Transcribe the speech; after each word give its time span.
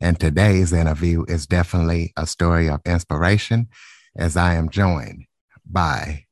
and 0.00 0.18
today's 0.18 0.72
interview 0.72 1.24
is 1.28 1.46
definitely 1.46 2.12
a 2.16 2.26
story 2.26 2.68
of 2.68 2.80
inspiration 2.84 3.68
as 4.16 4.36
I 4.36 4.54
am 4.54 4.68
joined 4.68 5.24
by 5.64 6.26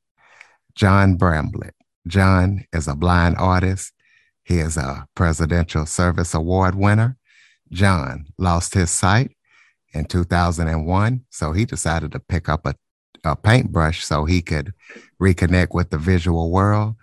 John 0.75 1.19
Bramblitt. 1.19 1.73
John 2.07 2.65
is 2.73 2.87
a 2.87 2.95
blind 2.95 3.37
artist. 3.39 3.93
He 4.45 4.59
is 4.59 4.77
a 4.77 5.07
Presidential 5.15 5.87
Service 5.87 6.35
Award 6.35 6.77
winner. 6.77 7.17
John 7.73 8.27
lost 8.39 8.75
his 8.75 8.91
sight 8.91 9.33
in 9.93 10.05
2001, 10.05 11.25
so 11.31 11.53
he 11.53 11.65
decided 11.65 12.13
to 12.13 12.21
pick 12.21 12.49
up 12.49 12.67
a, 12.67 12.77
a 13.25 13.35
paintbrush 13.35 14.05
so 14.05 14.25
he 14.25 14.43
could 14.43 14.73
reconnect 15.21 15.75
with 15.75 15.91
the 15.91 15.99
visual 15.99 16.53
world. 16.53 16.95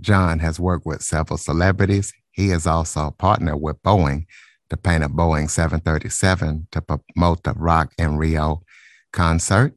John 0.00 0.38
has 0.38 0.60
worked 0.60 0.86
with 0.86 1.02
several 1.02 1.38
celebrities. 1.38 2.12
He 2.30 2.50
is 2.50 2.66
also 2.66 3.08
a 3.08 3.12
partner 3.12 3.56
with 3.56 3.82
Boeing 3.82 4.26
to 4.74 4.80
paint 4.80 5.04
a 5.04 5.08
Boeing 5.08 5.48
737 5.48 6.66
to 6.72 6.82
promote 6.82 7.44
the 7.44 7.52
Rock 7.54 7.92
in 7.96 8.16
Rio 8.16 8.62
concert. 9.12 9.74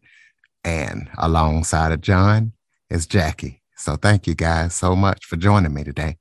And 0.64 1.10
alongside 1.18 1.92
of 1.92 2.02
John 2.02 2.54
is 2.90 3.06
Jackie. 3.06 3.62
So 3.78 3.96
thank 3.96 4.28
you 4.28 4.34
guys 4.34 4.74
so 4.74 4.96
much 4.96 5.26
for 5.26 5.38
joining 5.38 5.74
me 5.74 5.84
today. 5.84 6.18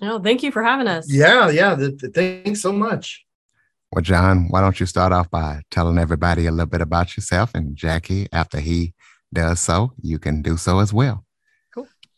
No, 0.00 0.20
thank 0.20 0.42
you 0.42 0.52
for 0.52 0.62
having 0.62 0.86
us. 0.86 1.10
Yeah, 1.10 1.48
yeah. 1.48 1.74
Th- 1.74 1.98
th- 1.98 2.12
thanks 2.12 2.60
so 2.60 2.70
much. 2.70 3.24
Well, 3.90 4.02
John, 4.02 4.48
why 4.50 4.60
don't 4.60 4.78
you 4.78 4.86
start 4.86 5.12
off 5.12 5.30
by 5.30 5.62
telling 5.70 5.98
everybody 5.98 6.46
a 6.46 6.52
little 6.52 6.66
bit 6.66 6.82
about 6.82 7.16
yourself? 7.16 7.52
And 7.54 7.74
Jackie, 7.74 8.28
after 8.30 8.60
he 8.60 8.92
does 9.32 9.58
so, 9.58 9.94
you 10.00 10.18
can 10.18 10.42
do 10.42 10.58
so 10.58 10.78
as 10.80 10.92
well. 10.92 11.24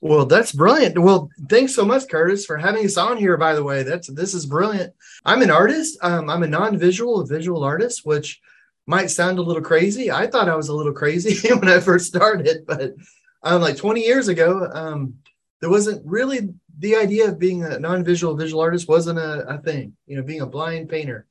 Well, 0.03 0.25
that's 0.25 0.53
brilliant. 0.53 0.99
Well, 0.99 1.29
thanks 1.49 1.75
so 1.75 1.85
much, 1.85 2.09
Curtis, 2.09 2.47
for 2.47 2.57
having 2.57 2.87
us 2.87 2.97
on 2.97 3.19
here. 3.19 3.37
By 3.37 3.55
the 3.55 3.63
way, 3.63 3.83
that's 3.83 4.09
this 4.09 4.33
is 4.33 4.47
brilliant. 4.47 4.95
I'm 5.27 5.43
an 5.43 5.51
artist. 5.51 5.99
Um, 6.03 6.31
I'm 6.31 6.43
a 6.43 6.49
non-visual, 6.49 7.21
a 7.21 7.27
visual 7.27 7.63
artist, 7.63 8.07
which 8.07 8.41
might 8.87 9.11
sound 9.11 9.39
a 9.39 9.43
little 9.43 9.63
crazy. 9.63 10.11
I 10.11 10.27
thought 10.27 10.49
I 10.49 10.57
was 10.57 10.69
a 10.69 10.75
little 10.75 10.95
crazy 10.95 11.47
when 11.55 11.69
I 11.69 11.81
first 11.81 12.07
started, 12.07 12.65
but 12.67 12.95
um, 13.43 13.61
like 13.61 13.77
20 13.77 14.01
years 14.01 14.29
ago, 14.29 14.71
um, 14.73 15.15
there 15.61 15.71
wasn't 15.71 16.05
really 16.07 16.49
the 16.79 16.97
idea 16.97 17.29
of 17.29 17.39
being 17.39 17.63
a 17.63 17.79
non-visual 17.79 18.37
visual 18.37 18.63
artist 18.63 18.89
wasn't 18.89 19.19
a, 19.19 19.47
a 19.49 19.59
thing. 19.59 19.95
You 20.07 20.17
know, 20.17 20.23
being 20.23 20.41
a 20.41 20.47
blind 20.47 20.89
painter. 20.89 21.27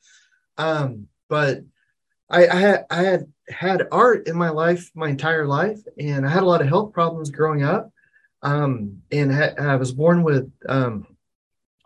Um, 0.60 1.08
but 1.28 1.64
I, 2.30 2.48
I 2.48 2.56
had 2.56 2.86
I 2.92 3.02
had 3.02 3.34
had 3.50 3.88
art 3.92 4.28
in 4.28 4.38
my 4.38 4.50
life 4.50 4.92
my 4.94 5.10
entire 5.10 5.48
life, 5.48 5.80
and 5.98 6.24
I 6.24 6.30
had 6.30 6.44
a 6.44 6.46
lot 6.46 6.62
of 6.62 6.68
health 6.68 6.94
problems 6.94 7.32
growing 7.32 7.64
up 7.64 7.92
um, 8.42 9.02
and 9.12 9.34
ha- 9.34 9.56
I 9.58 9.76
was 9.76 9.92
born 9.92 10.24
with 10.24 10.52
um, 10.68 11.08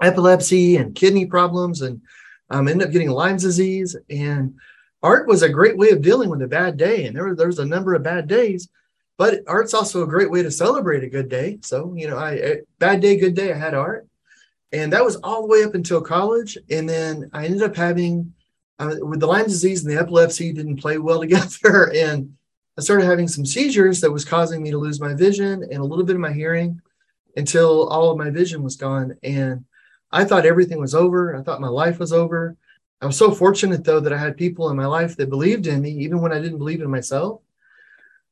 epilepsy 0.01 0.77
and 0.77 0.95
kidney 0.95 1.25
problems, 1.25 1.81
and 1.81 2.01
um, 2.49 2.67
ended 2.67 2.87
up 2.87 2.93
getting 2.93 3.09
Lyme's 3.09 3.43
disease. 3.43 3.95
And 4.09 4.55
art 5.01 5.27
was 5.27 5.41
a 5.41 5.49
great 5.49 5.77
way 5.77 5.89
of 5.89 6.01
dealing 6.01 6.29
with 6.29 6.41
a 6.41 6.47
bad 6.47 6.77
day, 6.77 7.05
and 7.05 7.15
there 7.15 7.35
there 7.35 7.47
was 7.47 7.59
a 7.59 7.65
number 7.65 7.93
of 7.93 8.03
bad 8.03 8.27
days, 8.27 8.69
but 9.17 9.41
art's 9.47 9.73
also 9.73 10.03
a 10.03 10.07
great 10.07 10.29
way 10.29 10.43
to 10.43 10.51
celebrate 10.51 11.03
a 11.03 11.09
good 11.09 11.29
day. 11.29 11.59
So 11.61 11.93
you 11.95 12.07
know, 12.07 12.17
I, 12.17 12.31
I 12.31 12.57
bad 12.79 13.01
day, 13.01 13.17
good 13.17 13.35
day. 13.35 13.51
I 13.51 13.57
had 13.57 13.73
art, 13.73 14.07
and 14.71 14.93
that 14.93 15.05
was 15.05 15.15
all 15.17 15.41
the 15.41 15.47
way 15.47 15.63
up 15.63 15.75
until 15.75 16.01
college, 16.01 16.57
and 16.69 16.87
then 16.87 17.29
I 17.33 17.45
ended 17.45 17.63
up 17.63 17.75
having. 17.75 18.33
Uh, 18.79 18.95
with 19.01 19.19
the 19.19 19.27
Lyme 19.27 19.45
disease 19.45 19.85
and 19.85 19.93
the 19.93 20.01
epilepsy 20.01 20.51
didn't 20.51 20.81
play 20.81 20.97
well 20.97 21.19
together, 21.21 21.93
and 21.93 22.35
I 22.77 22.81
started 22.81 23.05
having 23.05 23.27
some 23.27 23.45
seizures 23.45 24.01
that 24.01 24.11
was 24.11 24.25
causing 24.25 24.63
me 24.63 24.71
to 24.71 24.77
lose 24.77 24.99
my 24.99 25.13
vision 25.13 25.63
and 25.63 25.77
a 25.79 25.83
little 25.83 26.05
bit 26.05 26.15
of 26.15 26.21
my 26.21 26.33
hearing 26.33 26.81
until 27.37 27.87
all 27.89 28.11
of 28.11 28.17
my 28.17 28.29
vision 28.29 28.63
was 28.63 28.75
gone. 28.75 29.15
And 29.23 29.65
I 30.11 30.25
thought 30.25 30.45
everything 30.45 30.79
was 30.79 30.95
over. 30.95 31.35
I 31.35 31.43
thought 31.43 31.61
my 31.61 31.67
life 31.67 31.99
was 31.99 32.13
over. 32.13 32.57
I 33.01 33.05
was 33.05 33.17
so 33.17 33.31
fortunate 33.31 33.83
though 33.83 33.99
that 33.99 34.13
I 34.13 34.17
had 34.17 34.37
people 34.37 34.69
in 34.69 34.77
my 34.77 34.85
life 34.85 35.17
that 35.17 35.29
believed 35.29 35.67
in 35.67 35.81
me, 35.81 35.91
even 35.91 36.21
when 36.21 36.31
I 36.31 36.39
didn't 36.39 36.57
believe 36.57 36.81
in 36.81 36.89
myself. 36.89 37.41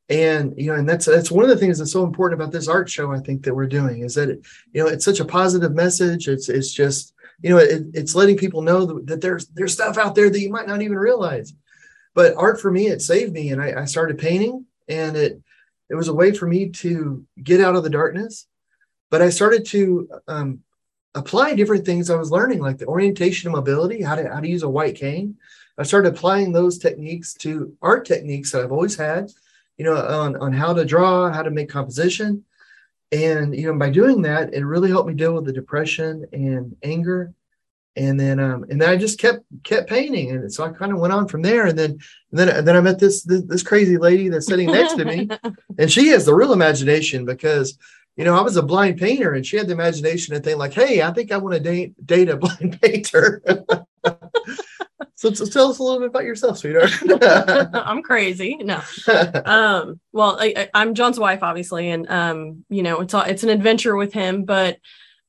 And 0.09 0.53
you 0.57 0.67
know, 0.67 0.75
and 0.75 0.87
that's 0.87 1.05
that's 1.05 1.31
one 1.31 1.43
of 1.43 1.49
the 1.49 1.57
things 1.57 1.77
that's 1.77 1.91
so 1.91 2.03
important 2.03 2.41
about 2.41 2.51
this 2.51 2.67
art 2.67 2.89
show. 2.89 3.11
I 3.11 3.19
think 3.19 3.43
that 3.43 3.55
we're 3.55 3.67
doing 3.67 4.01
is 4.01 4.15
that 4.15 4.29
it, 4.29 4.45
you 4.73 4.83
know 4.83 4.89
it's 4.89 5.05
such 5.05 5.19
a 5.19 5.25
positive 5.25 5.73
message. 5.73 6.27
It's 6.27 6.49
it's 6.49 6.73
just 6.73 7.13
you 7.41 7.49
know 7.49 7.57
it, 7.57 7.83
it's 7.93 8.15
letting 8.15 8.37
people 8.37 8.61
know 8.61 8.85
that, 8.85 9.07
that 9.07 9.21
there's 9.21 9.47
there's 9.47 9.73
stuff 9.73 9.97
out 9.97 10.15
there 10.15 10.29
that 10.29 10.39
you 10.39 10.49
might 10.49 10.67
not 10.67 10.81
even 10.81 10.97
realize 10.97 11.53
but 12.13 12.35
art 12.35 12.59
for 12.59 12.71
me 12.71 12.87
it 12.87 13.01
saved 13.01 13.33
me 13.33 13.51
and 13.51 13.61
I, 13.61 13.81
I, 13.81 13.85
started 13.85 14.17
painting 14.17 14.65
and 14.87 15.15
it 15.15 15.41
it 15.89 15.95
was 15.95 16.07
a 16.07 16.13
way 16.13 16.31
for 16.31 16.47
me 16.47 16.69
to 16.69 17.25
get 17.41 17.59
out 17.59 17.75
of 17.75 17.83
the 17.83 17.89
darkness. 17.89 18.47
But 19.09 19.21
i 19.21 19.29
started 19.29 19.65
to 19.67 20.09
um, 20.27 20.59
apply 21.15 21.53
different 21.53 21.85
things 21.85 22.09
i 22.09 22.15
was 22.15 22.31
learning 22.31 22.59
like 22.59 22.77
the 22.77 22.85
orientation 22.85 23.47
and 23.47 23.55
mobility 23.55 24.01
how 24.01 24.15
to 24.15 24.29
how 24.33 24.39
to 24.39 24.47
use 24.47 24.63
a 24.63 24.69
white 24.69 24.95
cane. 24.95 25.37
I 25.77 25.83
started 25.83 26.13
applying 26.13 26.51
those 26.51 26.77
techniques 26.77 27.33
to 27.35 27.75
art 27.81 28.05
techniques 28.05 28.51
that 28.51 28.63
i've 28.63 28.71
always 28.71 28.95
had 28.95 29.31
you 29.77 29.85
know 29.85 29.95
on, 29.95 30.35
on 30.37 30.53
how 30.53 30.73
to 30.73 30.85
draw 30.85 31.31
how 31.31 31.43
to 31.43 31.51
make 31.51 31.69
composition. 31.69 32.45
And 33.11 33.53
you 33.53 33.67
know 33.67 33.77
by 33.77 33.89
doing 33.89 34.21
that 34.21 34.53
it 34.53 34.63
really 34.63 34.89
helped 34.89 35.09
me 35.09 35.13
deal 35.13 35.33
with 35.33 35.45
the 35.45 35.51
depression 35.53 36.25
and 36.31 36.75
anger 36.83 37.33
and 37.95 38.19
then 38.19 38.39
um 38.39 38.65
and 38.69 38.81
then 38.81 38.89
I 38.89 38.95
just 38.95 39.19
kept 39.19 39.43
kept 39.63 39.89
painting. 39.89 40.31
And 40.31 40.51
so 40.51 40.63
I 40.63 40.69
kind 40.69 40.91
of 40.91 40.99
went 40.99 41.13
on 41.13 41.27
from 41.27 41.41
there. 41.41 41.65
And 41.65 41.77
then 41.77 41.91
and 42.31 42.39
then 42.39 42.49
and 42.49 42.67
then 42.67 42.75
I 42.75 42.81
met 42.81 42.99
this 42.99 43.23
this, 43.23 43.43
this 43.43 43.63
crazy 43.63 43.97
lady 43.97 44.29
that's 44.29 44.47
sitting 44.47 44.71
next 44.71 44.95
to 44.95 45.05
me. 45.05 45.29
And 45.77 45.91
she 45.91 46.09
has 46.09 46.25
the 46.25 46.35
real 46.35 46.53
imagination 46.53 47.25
because 47.25 47.77
you 48.15 48.23
know 48.23 48.37
I 48.37 48.41
was 48.41 48.57
a 48.57 48.61
blind 48.61 48.99
painter 48.99 49.33
and 49.33 49.45
she 49.45 49.57
had 49.57 49.67
the 49.67 49.73
imagination 49.73 50.35
and 50.35 50.43
think 50.43 50.57
like 50.57 50.73
hey 50.73 51.01
I 51.01 51.11
think 51.11 51.31
I 51.31 51.37
want 51.37 51.55
to 51.55 51.59
date 51.59 52.05
date 52.05 52.29
a 52.29 52.37
blind 52.43 52.79
painter. 52.81 53.41
So, 55.15 55.31
so, 55.31 55.45
tell 55.45 55.69
us 55.69 55.77
a 55.77 55.83
little 55.83 55.99
bit 55.99 56.09
about 56.09 56.23
yourself 56.23 56.57
sweetheart. 56.57 56.91
I'm 57.75 58.01
crazy. 58.01 58.55
No. 58.55 58.81
Um 59.45 59.99
well 60.11 60.37
I, 60.39 60.67
I'm 60.73 60.95
John's 60.95 61.19
wife 61.19 61.43
obviously. 61.43 61.91
And 61.91 62.09
um 62.09 62.65
you 62.69 62.81
know 62.81 63.01
it's 63.01 63.13
all, 63.13 63.21
it's 63.21 63.43
an 63.43 63.49
adventure 63.49 63.95
with 63.95 64.13
him 64.13 64.45
but 64.45 64.79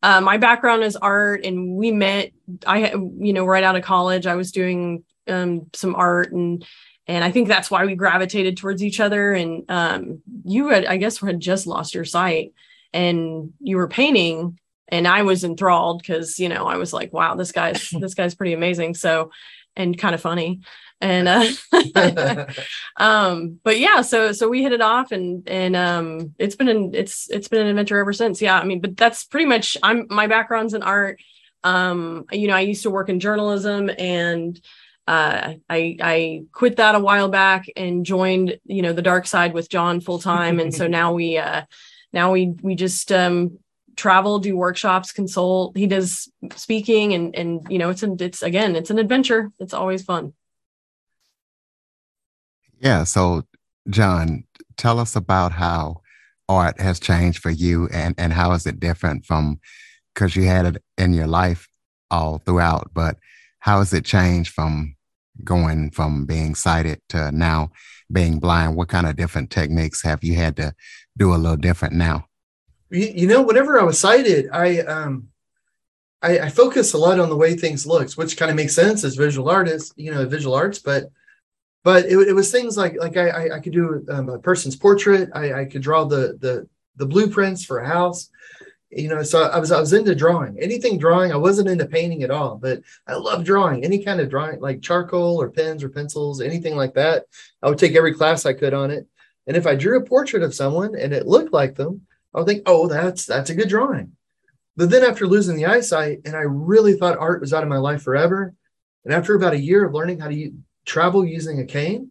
uh, 0.02 0.20
my 0.20 0.36
background 0.36 0.82
is 0.82 0.96
art, 0.96 1.44
and 1.44 1.76
we 1.76 1.90
met. 1.92 2.32
I, 2.66 2.92
you 2.92 3.32
know, 3.32 3.44
right 3.44 3.64
out 3.64 3.76
of 3.76 3.84
college, 3.84 4.26
I 4.26 4.34
was 4.34 4.52
doing 4.52 5.04
um, 5.28 5.70
some 5.72 5.94
art, 5.94 6.32
and 6.32 6.64
and 7.06 7.24
I 7.24 7.30
think 7.30 7.48
that's 7.48 7.70
why 7.70 7.84
we 7.84 7.94
gravitated 7.94 8.56
towards 8.56 8.82
each 8.82 9.00
other. 9.00 9.32
And 9.32 9.64
um, 9.70 10.22
you 10.44 10.68
had, 10.68 10.86
I 10.86 10.96
guess, 10.96 11.18
had 11.18 11.40
just 11.40 11.66
lost 11.66 11.94
your 11.94 12.04
sight, 12.04 12.52
and 12.92 13.52
you 13.60 13.76
were 13.76 13.88
painting, 13.88 14.58
and 14.88 15.06
I 15.06 15.22
was 15.22 15.44
enthralled 15.44 16.02
because 16.02 16.38
you 16.38 16.48
know 16.48 16.66
I 16.66 16.76
was 16.76 16.92
like, 16.92 17.12
wow, 17.12 17.36
this 17.36 17.52
guy's 17.52 17.90
this 18.00 18.14
guy's 18.14 18.34
pretty 18.34 18.54
amazing. 18.54 18.94
So, 18.94 19.30
and 19.76 19.96
kind 19.96 20.14
of 20.14 20.20
funny 20.20 20.60
and 21.02 21.28
uh 21.28 22.46
um 22.96 23.58
but 23.64 23.78
yeah 23.78 24.00
so 24.00 24.32
so 24.32 24.48
we 24.48 24.62
hit 24.62 24.72
it 24.72 24.80
off 24.80 25.10
and 25.10 25.46
and 25.48 25.74
um 25.74 26.34
it's 26.38 26.54
been 26.54 26.68
an 26.68 26.94
it's 26.94 27.28
it's 27.28 27.48
been 27.48 27.60
an 27.60 27.66
adventure 27.66 27.98
ever 27.98 28.12
since. 28.12 28.40
Yeah 28.40 28.58
i 28.58 28.64
mean 28.64 28.80
but 28.80 28.96
that's 28.96 29.24
pretty 29.24 29.46
much 29.46 29.76
i'm 29.82 30.06
my 30.08 30.26
background's 30.26 30.74
in 30.74 30.82
art. 30.82 31.20
Um 31.64 32.24
you 32.32 32.48
know 32.48 32.54
i 32.54 32.60
used 32.60 32.84
to 32.84 32.90
work 32.90 33.08
in 33.08 33.20
journalism 33.20 33.90
and 33.98 34.58
uh 35.08 35.54
i 35.68 35.96
i 36.00 36.42
quit 36.52 36.76
that 36.76 36.94
a 36.94 37.00
while 37.00 37.28
back 37.28 37.66
and 37.76 38.06
joined 38.06 38.58
you 38.64 38.82
know 38.82 38.92
the 38.92 39.02
dark 39.02 39.26
side 39.26 39.52
with 39.52 39.68
john 39.68 40.00
full 40.00 40.20
time 40.20 40.60
and 40.60 40.72
so 40.72 40.86
now 41.00 41.12
we 41.12 41.38
uh 41.38 41.62
now 42.12 42.32
we 42.32 42.54
we 42.62 42.76
just 42.76 43.10
um 43.10 43.58
travel 43.94 44.38
do 44.38 44.56
workshops 44.56 45.12
consult. 45.12 45.76
He 45.76 45.86
does 45.86 46.30
speaking 46.56 47.12
and 47.12 47.36
and 47.36 47.66
you 47.68 47.78
know 47.78 47.90
it's 47.90 48.02
an 48.02 48.16
it's 48.20 48.42
again 48.42 48.74
it's 48.74 48.90
an 48.90 48.98
adventure. 48.98 49.50
It's 49.58 49.74
always 49.74 50.02
fun 50.02 50.32
yeah. 52.82 53.04
So, 53.04 53.44
John, 53.88 54.44
tell 54.76 54.98
us 54.98 55.16
about 55.16 55.52
how 55.52 56.02
art 56.48 56.80
has 56.80 57.00
changed 57.00 57.38
for 57.38 57.50
you 57.50 57.88
and, 57.92 58.14
and 58.18 58.32
how 58.32 58.52
is 58.52 58.66
it 58.66 58.80
different 58.80 59.24
from 59.24 59.60
because 60.12 60.36
you 60.36 60.44
had 60.44 60.66
it 60.66 60.82
in 60.98 61.14
your 61.14 61.26
life 61.26 61.68
all 62.10 62.38
throughout, 62.38 62.90
but 62.92 63.16
how 63.60 63.78
has 63.78 63.92
it 63.92 64.04
changed 64.04 64.52
from 64.52 64.94
going 65.44 65.90
from 65.90 66.26
being 66.26 66.54
sighted 66.54 67.00
to 67.08 67.32
now 67.32 67.70
being 68.10 68.38
blind? 68.38 68.76
What 68.76 68.88
kind 68.88 69.06
of 69.06 69.16
different 69.16 69.50
techniques 69.50 70.02
have 70.02 70.22
you 70.22 70.34
had 70.34 70.56
to 70.56 70.74
do 71.16 71.32
a 71.32 71.36
little 71.36 71.56
different 71.56 71.94
now? 71.94 72.26
You, 72.90 73.26
know, 73.26 73.40
whenever 73.40 73.80
I 73.80 73.84
was 73.84 73.98
sighted, 73.98 74.50
I 74.52 74.80
um 74.80 75.28
I, 76.20 76.40
I 76.40 76.48
focus 76.50 76.92
a 76.92 76.98
lot 76.98 77.18
on 77.18 77.30
the 77.30 77.36
way 77.36 77.54
things 77.54 77.86
looks, 77.86 78.16
which 78.16 78.36
kind 78.36 78.50
of 78.50 78.56
makes 78.56 78.74
sense 78.74 79.02
as 79.02 79.16
visual 79.16 79.48
artists, 79.48 79.92
you 79.96 80.12
know, 80.12 80.26
visual 80.26 80.54
arts, 80.54 80.78
but 80.78 81.04
but 81.84 82.04
it, 82.06 82.16
it 82.28 82.32
was 82.32 82.50
things 82.50 82.76
like 82.76 82.96
like 82.98 83.16
I 83.16 83.56
I, 83.56 83.60
could 83.60 83.72
do 83.72 84.04
um, 84.08 84.28
a 84.28 84.38
person's 84.38 84.76
portrait. 84.76 85.30
I, 85.34 85.62
I 85.62 85.64
could 85.64 85.82
draw 85.82 86.04
the 86.04 86.38
the 86.40 86.68
the 86.96 87.06
blueprints 87.06 87.64
for 87.64 87.78
a 87.78 87.88
house. 87.88 88.30
You 88.90 89.08
know, 89.08 89.22
so 89.22 89.44
I 89.44 89.58
was 89.58 89.72
I 89.72 89.80
was 89.80 89.94
into 89.94 90.14
drawing. 90.14 90.58
Anything 90.60 90.98
drawing. 90.98 91.32
I 91.32 91.36
wasn't 91.36 91.68
into 91.68 91.86
painting 91.86 92.22
at 92.22 92.30
all, 92.30 92.56
but 92.56 92.82
I 93.06 93.14
love 93.14 93.42
drawing. 93.42 93.84
Any 93.84 94.04
kind 94.04 94.20
of 94.20 94.28
drawing, 94.28 94.60
like 94.60 94.82
charcoal 94.82 95.40
or 95.40 95.50
pens 95.50 95.82
or 95.82 95.88
pencils, 95.88 96.40
anything 96.42 96.76
like 96.76 96.94
that. 96.94 97.24
I 97.62 97.68
would 97.68 97.78
take 97.78 97.96
every 97.96 98.14
class 98.14 98.44
I 98.44 98.52
could 98.52 98.74
on 98.74 98.90
it. 98.90 99.06
And 99.46 99.56
if 99.56 99.66
I 99.66 99.74
drew 99.74 99.98
a 99.98 100.04
portrait 100.04 100.42
of 100.42 100.54
someone 100.54 100.94
and 100.94 101.12
it 101.12 101.26
looked 101.26 101.52
like 101.52 101.74
them, 101.74 102.02
I 102.34 102.38
would 102.38 102.46
think, 102.46 102.62
oh, 102.66 102.86
that's 102.86 103.24
that's 103.24 103.50
a 103.50 103.54
good 103.54 103.68
drawing. 103.68 104.12
But 104.76 104.90
then 104.90 105.04
after 105.04 105.26
losing 105.26 105.56
the 105.56 105.66
eyesight, 105.66 106.20
and 106.24 106.36
I 106.36 106.42
really 106.42 106.94
thought 106.94 107.18
art 107.18 107.40
was 107.40 107.52
out 107.52 107.62
of 107.62 107.68
my 107.68 107.78
life 107.78 108.02
forever. 108.02 108.54
And 109.04 109.12
after 109.12 109.34
about 109.34 109.52
a 109.54 109.60
year 109.60 109.84
of 109.84 109.94
learning 109.94 110.20
how 110.20 110.28
to 110.28 110.52
travel 110.84 111.24
using 111.24 111.60
a 111.60 111.64
cane, 111.64 112.10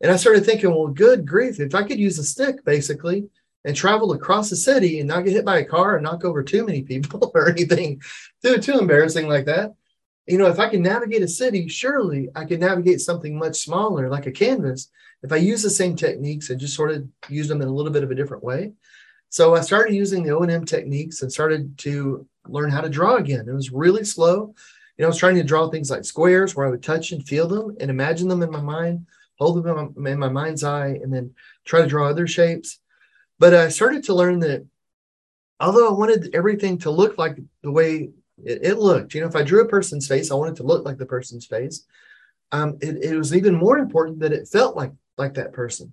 and 0.00 0.12
I 0.12 0.16
started 0.16 0.44
thinking, 0.44 0.70
well, 0.70 0.88
good 0.88 1.26
grief, 1.26 1.60
if 1.60 1.74
I 1.74 1.82
could 1.82 1.98
use 1.98 2.18
a 2.18 2.24
stick 2.24 2.64
basically 2.64 3.28
and 3.64 3.74
travel 3.74 4.12
across 4.12 4.48
the 4.48 4.56
city 4.56 5.00
and 5.00 5.08
not 5.08 5.24
get 5.24 5.32
hit 5.32 5.44
by 5.44 5.58
a 5.58 5.64
car 5.64 5.96
and 5.96 6.04
knock 6.04 6.24
over 6.24 6.42
too 6.42 6.64
many 6.64 6.82
people 6.82 7.32
or 7.34 7.50
anything 7.50 8.00
too, 8.42 8.58
too 8.58 8.78
embarrassing 8.78 9.28
like 9.28 9.46
that. 9.46 9.74
You 10.26 10.38
know, 10.38 10.46
if 10.46 10.58
I 10.58 10.68
can 10.68 10.82
navigate 10.82 11.22
a 11.22 11.28
city, 11.28 11.68
surely 11.68 12.28
I 12.36 12.44
can 12.44 12.60
navigate 12.60 13.00
something 13.00 13.36
much 13.36 13.56
smaller 13.56 14.08
like 14.08 14.26
a 14.26 14.30
canvas 14.30 14.90
if 15.22 15.32
I 15.32 15.36
use 15.36 15.62
the 15.62 15.70
same 15.70 15.96
techniques 15.96 16.50
and 16.50 16.60
just 16.60 16.76
sort 16.76 16.92
of 16.92 17.08
use 17.28 17.48
them 17.48 17.62
in 17.62 17.68
a 17.68 17.72
little 17.72 17.90
bit 17.90 18.04
of 18.04 18.10
a 18.10 18.14
different 18.14 18.44
way. 18.44 18.72
So 19.30 19.54
I 19.54 19.60
started 19.60 19.94
using 19.94 20.22
the 20.22 20.36
O&M 20.36 20.64
techniques 20.64 21.22
and 21.22 21.32
started 21.32 21.76
to 21.78 22.26
learn 22.46 22.70
how 22.70 22.80
to 22.80 22.88
draw 22.88 23.16
again. 23.16 23.48
It 23.48 23.52
was 23.52 23.72
really 23.72 24.04
slow. 24.04 24.54
You 24.98 25.02
know, 25.02 25.06
I 25.06 25.10
was 25.10 25.18
trying 25.18 25.36
to 25.36 25.44
draw 25.44 25.68
things 25.68 25.90
like 25.90 26.04
squares 26.04 26.54
where 26.54 26.66
I 26.66 26.70
would 26.70 26.82
touch 26.82 27.12
and 27.12 27.26
feel 27.26 27.46
them 27.46 27.76
and 27.80 27.88
imagine 27.90 28.28
them 28.28 28.42
in 28.42 28.50
my 28.50 28.60
mind, 28.60 29.06
hold 29.38 29.62
them 29.62 29.78
in 29.78 29.94
my, 29.96 30.10
in 30.10 30.18
my 30.18 30.28
mind's 30.28 30.64
eye, 30.64 30.98
and 31.02 31.14
then 31.14 31.34
try 31.64 31.80
to 31.80 31.86
draw 31.86 32.08
other 32.08 32.26
shapes. 32.26 32.80
But 33.38 33.54
I 33.54 33.68
started 33.68 34.02
to 34.04 34.14
learn 34.14 34.40
that 34.40 34.66
although 35.60 35.88
I 35.88 35.92
wanted 35.92 36.34
everything 36.34 36.78
to 36.78 36.90
look 36.90 37.16
like 37.16 37.38
the 37.62 37.70
way 37.70 38.10
it, 38.44 38.58
it 38.62 38.78
looked, 38.78 39.14
you 39.14 39.20
know, 39.20 39.28
if 39.28 39.36
I 39.36 39.44
drew 39.44 39.62
a 39.62 39.68
person's 39.68 40.08
face, 40.08 40.30
I 40.30 40.34
wanted 40.34 40.56
to 40.56 40.64
look 40.64 40.84
like 40.84 40.98
the 40.98 41.06
person's 41.06 41.46
face. 41.46 41.86
Um, 42.50 42.78
it, 42.80 43.04
it 43.04 43.16
was 43.16 43.34
even 43.34 43.54
more 43.54 43.78
important 43.78 44.18
that 44.20 44.32
it 44.32 44.48
felt 44.48 44.76
like 44.76 44.92
like 45.16 45.34
that 45.34 45.52
person 45.52 45.92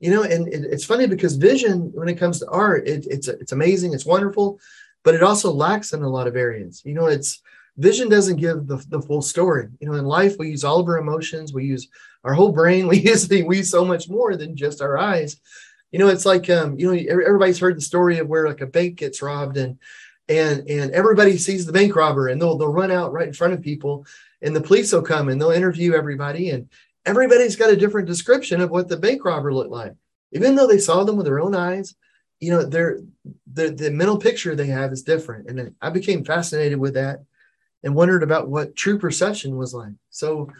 you 0.00 0.10
know 0.10 0.22
and 0.22 0.48
it, 0.48 0.64
it's 0.64 0.84
funny 0.84 1.06
because 1.06 1.36
vision 1.36 1.90
when 1.94 2.08
it 2.08 2.18
comes 2.18 2.40
to 2.40 2.48
art 2.48 2.88
it, 2.88 3.06
it's 3.08 3.28
it's 3.28 3.52
amazing 3.52 3.92
it's 3.92 4.06
wonderful 4.06 4.58
but 5.04 5.14
it 5.14 5.22
also 5.22 5.52
lacks 5.52 5.92
in 5.92 6.02
a 6.02 6.08
lot 6.08 6.26
of 6.26 6.36
areas 6.36 6.82
you 6.84 6.94
know 6.94 7.06
it's 7.06 7.42
vision 7.80 8.08
doesn't 8.08 8.36
give 8.36 8.66
the, 8.66 8.76
the 8.88 9.00
full 9.00 9.22
story 9.22 9.68
you 9.80 9.88
know 9.88 9.94
in 9.94 10.04
life 10.04 10.36
we 10.38 10.50
use 10.50 10.64
all 10.64 10.80
of 10.80 10.88
our 10.88 10.98
emotions 10.98 11.52
we 11.52 11.64
use 11.64 11.88
our 12.24 12.34
whole 12.34 12.52
brain 12.52 12.86
we 12.92 12.98
use 12.98 13.28
we 13.28 13.58
use 13.58 13.70
so 13.70 13.84
much 13.84 14.08
more 14.08 14.36
than 14.36 14.56
just 14.56 14.82
our 14.82 14.98
eyes 14.98 15.36
you 15.90 15.98
know 15.98 16.08
it's 16.08 16.26
like 16.26 16.48
um 16.50 16.78
you 16.78 16.86
know 16.86 17.12
everybody's 17.26 17.58
heard 17.58 17.76
the 17.76 17.82
story 17.82 18.18
of 18.18 18.28
where 18.28 18.48
like 18.48 18.60
a 18.60 18.66
bank 18.66 18.96
gets 18.96 19.22
robbed 19.22 19.56
and 19.56 19.78
and 20.28 20.68
and 20.68 20.92
everybody 20.92 21.36
sees 21.36 21.66
the 21.66 21.72
bank 21.72 21.94
robber 21.96 22.28
and 22.28 22.40
they'll 22.40 22.56
they'll 22.56 22.72
run 22.72 22.90
out 22.90 23.12
right 23.12 23.28
in 23.28 23.34
front 23.34 23.52
of 23.52 23.62
people 23.62 24.06
and 24.42 24.54
the 24.54 24.60
police 24.60 24.92
will 24.92 25.02
come 25.02 25.28
and 25.28 25.40
they'll 25.40 25.50
interview 25.50 25.94
everybody 25.94 26.50
and 26.50 26.68
everybody's 27.06 27.56
got 27.56 27.72
a 27.72 27.76
different 27.76 28.06
description 28.06 28.60
of 28.60 28.70
what 28.70 28.88
the 28.88 28.96
bank 28.96 29.24
robber 29.24 29.52
looked 29.52 29.70
like. 29.70 29.94
Even 30.32 30.54
though 30.54 30.66
they 30.66 30.78
saw 30.78 31.04
them 31.04 31.16
with 31.16 31.26
their 31.26 31.40
own 31.40 31.54
eyes, 31.54 31.94
you 32.38 32.50
know, 32.50 32.64
their 32.64 33.00
the, 33.52 33.70
the 33.70 33.90
mental 33.90 34.18
picture 34.18 34.54
they 34.54 34.66
have 34.66 34.92
is 34.92 35.02
different. 35.02 35.48
And 35.48 35.74
I 35.82 35.90
became 35.90 36.24
fascinated 36.24 36.78
with 36.78 36.94
that 36.94 37.20
and 37.82 37.94
wondered 37.94 38.22
about 38.22 38.48
what 38.48 38.76
true 38.76 38.98
perception 38.98 39.56
was 39.56 39.72
like. 39.72 39.92
So, 40.10 40.50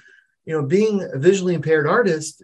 you 0.45 0.55
know, 0.55 0.67
being 0.67 1.03
a 1.03 1.19
visually 1.19 1.55
impaired 1.55 1.87
artist, 1.87 2.43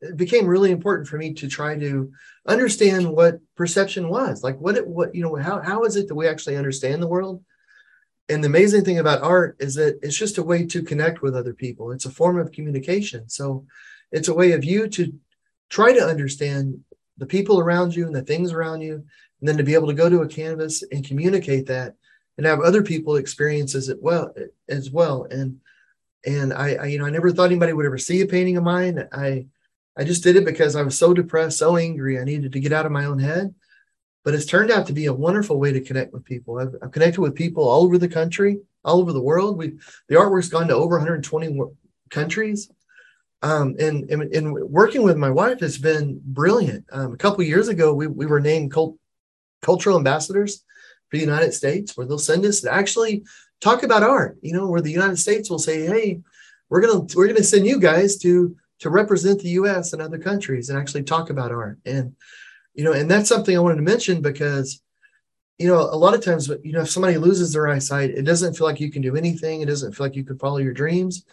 it 0.00 0.16
became 0.16 0.46
really 0.46 0.72
important 0.72 1.08
for 1.08 1.16
me 1.16 1.32
to 1.34 1.48
try 1.48 1.78
to 1.78 2.10
understand 2.46 3.08
what 3.08 3.38
perception 3.56 4.08
was. 4.08 4.42
Like 4.42 4.58
what 4.58 4.76
it 4.76 4.86
what, 4.86 5.14
you 5.14 5.22
know, 5.22 5.36
how 5.36 5.60
how 5.60 5.84
is 5.84 5.96
it 5.96 6.08
that 6.08 6.14
we 6.14 6.26
actually 6.26 6.56
understand 6.56 7.02
the 7.02 7.08
world? 7.08 7.42
and 8.28 8.42
the 8.42 8.48
amazing 8.48 8.84
thing 8.84 8.98
about 8.98 9.22
art 9.22 9.56
is 9.58 9.74
that 9.74 9.98
it's 10.02 10.16
just 10.16 10.38
a 10.38 10.42
way 10.42 10.64
to 10.66 10.82
connect 10.82 11.22
with 11.22 11.36
other 11.36 11.52
people 11.52 11.92
it's 11.92 12.04
a 12.04 12.10
form 12.10 12.38
of 12.38 12.52
communication 12.52 13.28
so 13.28 13.64
it's 14.10 14.28
a 14.28 14.34
way 14.34 14.52
of 14.52 14.64
you 14.64 14.88
to 14.88 15.12
try 15.68 15.92
to 15.92 16.00
understand 16.00 16.80
the 17.18 17.26
people 17.26 17.58
around 17.58 17.94
you 17.94 18.06
and 18.06 18.14
the 18.14 18.22
things 18.22 18.52
around 18.52 18.80
you 18.80 18.94
and 18.94 19.48
then 19.48 19.56
to 19.56 19.64
be 19.64 19.74
able 19.74 19.88
to 19.88 19.94
go 19.94 20.08
to 20.08 20.22
a 20.22 20.28
canvas 20.28 20.82
and 20.92 21.06
communicate 21.06 21.66
that 21.66 21.94
and 22.36 22.46
have 22.46 22.60
other 22.60 22.82
people 22.82 23.16
experience 23.16 23.74
as 23.74 23.92
well 24.00 24.34
as 24.68 24.90
well 24.90 25.26
and 25.30 25.58
and 26.24 26.52
I, 26.52 26.74
I 26.74 26.84
you 26.86 26.98
know 26.98 27.06
i 27.06 27.10
never 27.10 27.30
thought 27.30 27.46
anybody 27.46 27.72
would 27.72 27.86
ever 27.86 27.98
see 27.98 28.20
a 28.20 28.26
painting 28.26 28.56
of 28.56 28.64
mine 28.64 29.06
i 29.12 29.46
i 29.96 30.04
just 30.04 30.22
did 30.22 30.36
it 30.36 30.44
because 30.44 30.76
i 30.76 30.82
was 30.82 30.98
so 30.98 31.12
depressed 31.12 31.58
so 31.58 31.76
angry 31.76 32.18
i 32.18 32.24
needed 32.24 32.52
to 32.52 32.60
get 32.60 32.72
out 32.72 32.86
of 32.86 32.92
my 32.92 33.04
own 33.04 33.18
head 33.18 33.54
but 34.24 34.34
it's 34.34 34.46
turned 34.46 34.70
out 34.70 34.86
to 34.86 34.92
be 34.92 35.06
a 35.06 35.12
wonderful 35.12 35.58
way 35.58 35.72
to 35.72 35.80
connect 35.80 36.12
with 36.12 36.24
people. 36.24 36.58
I've, 36.58 36.74
I've, 36.82 36.92
connected 36.92 37.20
with 37.20 37.34
people 37.34 37.68
all 37.68 37.84
over 37.84 37.98
the 37.98 38.08
country, 38.08 38.60
all 38.84 39.00
over 39.00 39.12
the 39.12 39.22
world. 39.22 39.58
We 39.58 39.78
the 40.08 40.14
artwork's 40.16 40.48
gone 40.48 40.68
to 40.68 40.74
over 40.74 40.96
120 40.96 41.60
countries, 42.10 42.70
um, 43.42 43.74
and, 43.78 44.08
and, 44.10 44.22
and 44.34 44.54
working 44.54 45.02
with 45.02 45.16
my 45.16 45.30
wife 45.30 45.60
has 45.60 45.78
been 45.78 46.20
brilliant. 46.24 46.84
Um, 46.92 47.12
a 47.12 47.16
couple 47.16 47.42
years 47.44 47.68
ago, 47.68 47.94
we 47.94 48.06
we 48.06 48.26
were 48.26 48.40
named 48.40 48.72
cult, 48.72 48.96
cultural 49.60 49.98
ambassadors 49.98 50.64
for 51.12 51.18
the 51.18 51.30
United 51.30 51.52
States, 51.52 51.96
where 51.96 52.06
they'll 52.06 52.18
send 52.18 52.44
us 52.46 52.62
to 52.62 52.72
actually 52.72 53.22
talk 53.60 53.82
about 53.82 54.02
art. 54.02 54.38
You 54.40 54.54
know, 54.54 54.66
where 54.66 54.80
the 54.80 54.90
United 54.90 55.18
States 55.18 55.50
will 55.50 55.58
say, 55.58 55.86
"Hey, 55.86 56.22
we're 56.70 56.80
gonna 56.80 57.06
we're 57.14 57.28
gonna 57.28 57.44
send 57.44 57.66
you 57.66 57.78
guys 57.78 58.16
to 58.18 58.56
to 58.80 58.90
represent 58.90 59.40
the 59.40 59.50
U.S. 59.50 59.92
and 59.92 60.02
other 60.02 60.18
countries 60.18 60.70
and 60.70 60.78
actually 60.78 61.02
talk 61.02 61.30
about 61.30 61.52
art." 61.52 61.78
And 61.84 62.16
you 62.74 62.84
know 62.84 62.92
and 62.92 63.10
that's 63.10 63.28
something 63.28 63.56
i 63.56 63.60
wanted 63.60 63.76
to 63.76 63.82
mention 63.82 64.20
because 64.20 64.80
you 65.58 65.66
know 65.66 65.80
a 65.80 65.96
lot 65.96 66.14
of 66.14 66.24
times 66.24 66.48
you 66.62 66.72
know 66.72 66.82
if 66.82 66.90
somebody 66.90 67.16
loses 67.16 67.52
their 67.52 67.68
eyesight 67.68 68.10
it 68.10 68.22
doesn't 68.22 68.54
feel 68.54 68.66
like 68.66 68.80
you 68.80 68.90
can 68.90 69.02
do 69.02 69.16
anything 69.16 69.60
it 69.60 69.66
doesn't 69.66 69.92
feel 69.92 70.06
like 70.06 70.16
you 70.16 70.24
can 70.24 70.38
follow 70.38 70.58
your 70.58 70.72
dreams 70.72 71.24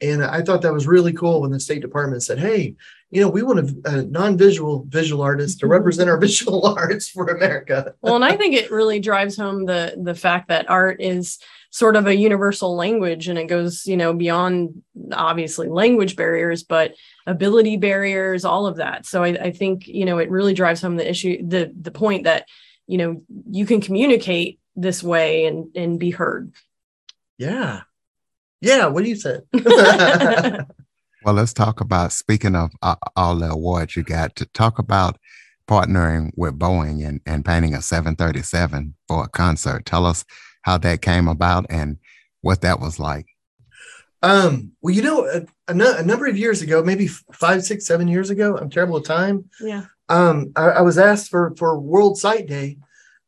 and 0.00 0.22
i 0.22 0.42
thought 0.42 0.62
that 0.62 0.72
was 0.72 0.86
really 0.86 1.12
cool 1.12 1.40
when 1.40 1.50
the 1.50 1.60
state 1.60 1.80
department 1.80 2.22
said 2.22 2.38
hey 2.38 2.74
you 3.14 3.20
know 3.20 3.28
we 3.28 3.42
want 3.42 3.60
a, 3.60 3.96
a 3.96 4.02
non-visual 4.02 4.86
visual 4.88 5.22
artist 5.22 5.60
to 5.60 5.66
mm-hmm. 5.66 5.72
represent 5.72 6.10
our 6.10 6.18
visual 6.28 6.66
arts 6.66 7.08
for 7.08 7.26
america. 7.28 7.94
Well 8.02 8.16
and 8.16 8.24
i 8.24 8.36
think 8.36 8.54
it 8.54 8.70
really 8.70 9.00
drives 9.00 9.36
home 9.36 9.64
the 9.66 9.94
the 9.96 10.14
fact 10.14 10.48
that 10.48 10.68
art 10.68 11.00
is 11.00 11.38
sort 11.70 11.96
of 11.96 12.06
a 12.06 12.14
universal 12.14 12.76
language 12.76 13.26
and 13.28 13.38
it 13.38 13.46
goes 13.46 13.86
you 13.86 13.96
know 13.96 14.12
beyond 14.12 14.82
obviously 15.12 15.68
language 15.68 16.14
barriers 16.14 16.62
but 16.62 16.94
ability 17.26 17.76
barriers 17.76 18.44
all 18.44 18.66
of 18.66 18.76
that. 18.76 19.06
So 19.06 19.22
I, 19.22 19.28
I, 19.28 19.50
think 19.50 19.88
you 19.88 20.04
know 20.04 20.18
it 20.18 20.30
really 20.30 20.54
drives 20.54 20.82
home 20.82 20.96
the 20.96 21.08
issue 21.08 21.46
the 21.46 21.72
the 21.80 21.90
point 21.90 22.24
that 22.24 22.46
you 22.86 22.98
know 22.98 23.22
you 23.50 23.66
can 23.66 23.80
communicate 23.80 24.60
this 24.76 25.02
way 25.02 25.46
and 25.46 25.74
and 25.76 25.98
be 25.98 26.10
heard. 26.10 26.52
Yeah. 27.38 27.82
Yeah 28.60 28.86
what 28.86 29.04
do 29.04 29.10
you 29.10 29.16
say 29.16 29.40
well 31.24 31.34
let's 31.34 31.52
talk 31.52 31.80
about 31.80 32.12
speaking 32.12 32.54
of 32.54 32.70
uh, 32.82 32.96
all 33.16 33.36
the 33.36 33.50
awards 33.50 33.96
you 33.96 34.02
got 34.02 34.34
to 34.36 34.44
talk 34.46 34.78
about 34.78 35.18
partnering 35.68 36.30
with 36.36 36.58
boeing 36.58 37.06
and, 37.06 37.20
and 37.26 37.44
painting 37.44 37.74
a 37.74 37.80
737 37.80 38.94
for 39.08 39.24
a 39.24 39.28
concert 39.28 39.86
tell 39.86 40.04
us 40.06 40.24
how 40.62 40.78
that 40.78 41.02
came 41.02 41.28
about 41.28 41.66
and 41.68 41.98
what 42.40 42.60
that 42.62 42.80
was 42.80 42.98
like. 42.98 43.26
Um, 44.22 44.72
well, 44.80 44.94
you 44.94 45.02
know, 45.02 45.26
a, 45.26 45.42
a, 45.68 45.98
a, 45.98 46.02
number 46.02 46.26
of 46.26 46.38
years 46.38 46.62
ago, 46.62 46.82
maybe 46.82 47.08
five, 47.08 47.62
six, 47.62 47.86
seven 47.86 48.08
years 48.08 48.30
ago, 48.30 48.56
I'm 48.56 48.70
terrible 48.70 48.96
at 48.96 49.04
time. 49.04 49.50
Yeah. 49.60 49.84
Um, 50.08 50.52
I, 50.56 50.68
I 50.68 50.80
was 50.80 50.96
asked 50.96 51.28
for 51.28 51.54
for 51.56 51.78
World 51.78 52.16
Sight 52.18 52.46
Day. 52.46 52.78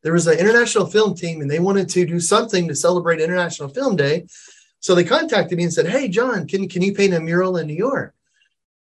There 0.01 0.13
was 0.13 0.25
an 0.25 0.39
international 0.39 0.87
film 0.87 1.15
team, 1.15 1.41
and 1.41 1.51
they 1.51 1.59
wanted 1.59 1.89
to 1.89 2.05
do 2.05 2.19
something 2.19 2.67
to 2.67 2.75
celebrate 2.75 3.19
International 3.19 3.69
Film 3.69 3.95
Day. 3.95 4.25
So 4.87 4.95
they 4.95 5.03
contacted 5.03 5.57
me 5.57 5.65
and 5.65 5.73
said, 5.73 5.85
"Hey, 5.85 6.07
John, 6.07 6.47
can 6.47 6.69
can 6.69 6.81
you 6.81 6.93
paint 6.93 7.13
a 7.13 7.19
mural 7.19 7.57
in 7.57 7.67
New 7.67 7.73
York?" 7.73 8.15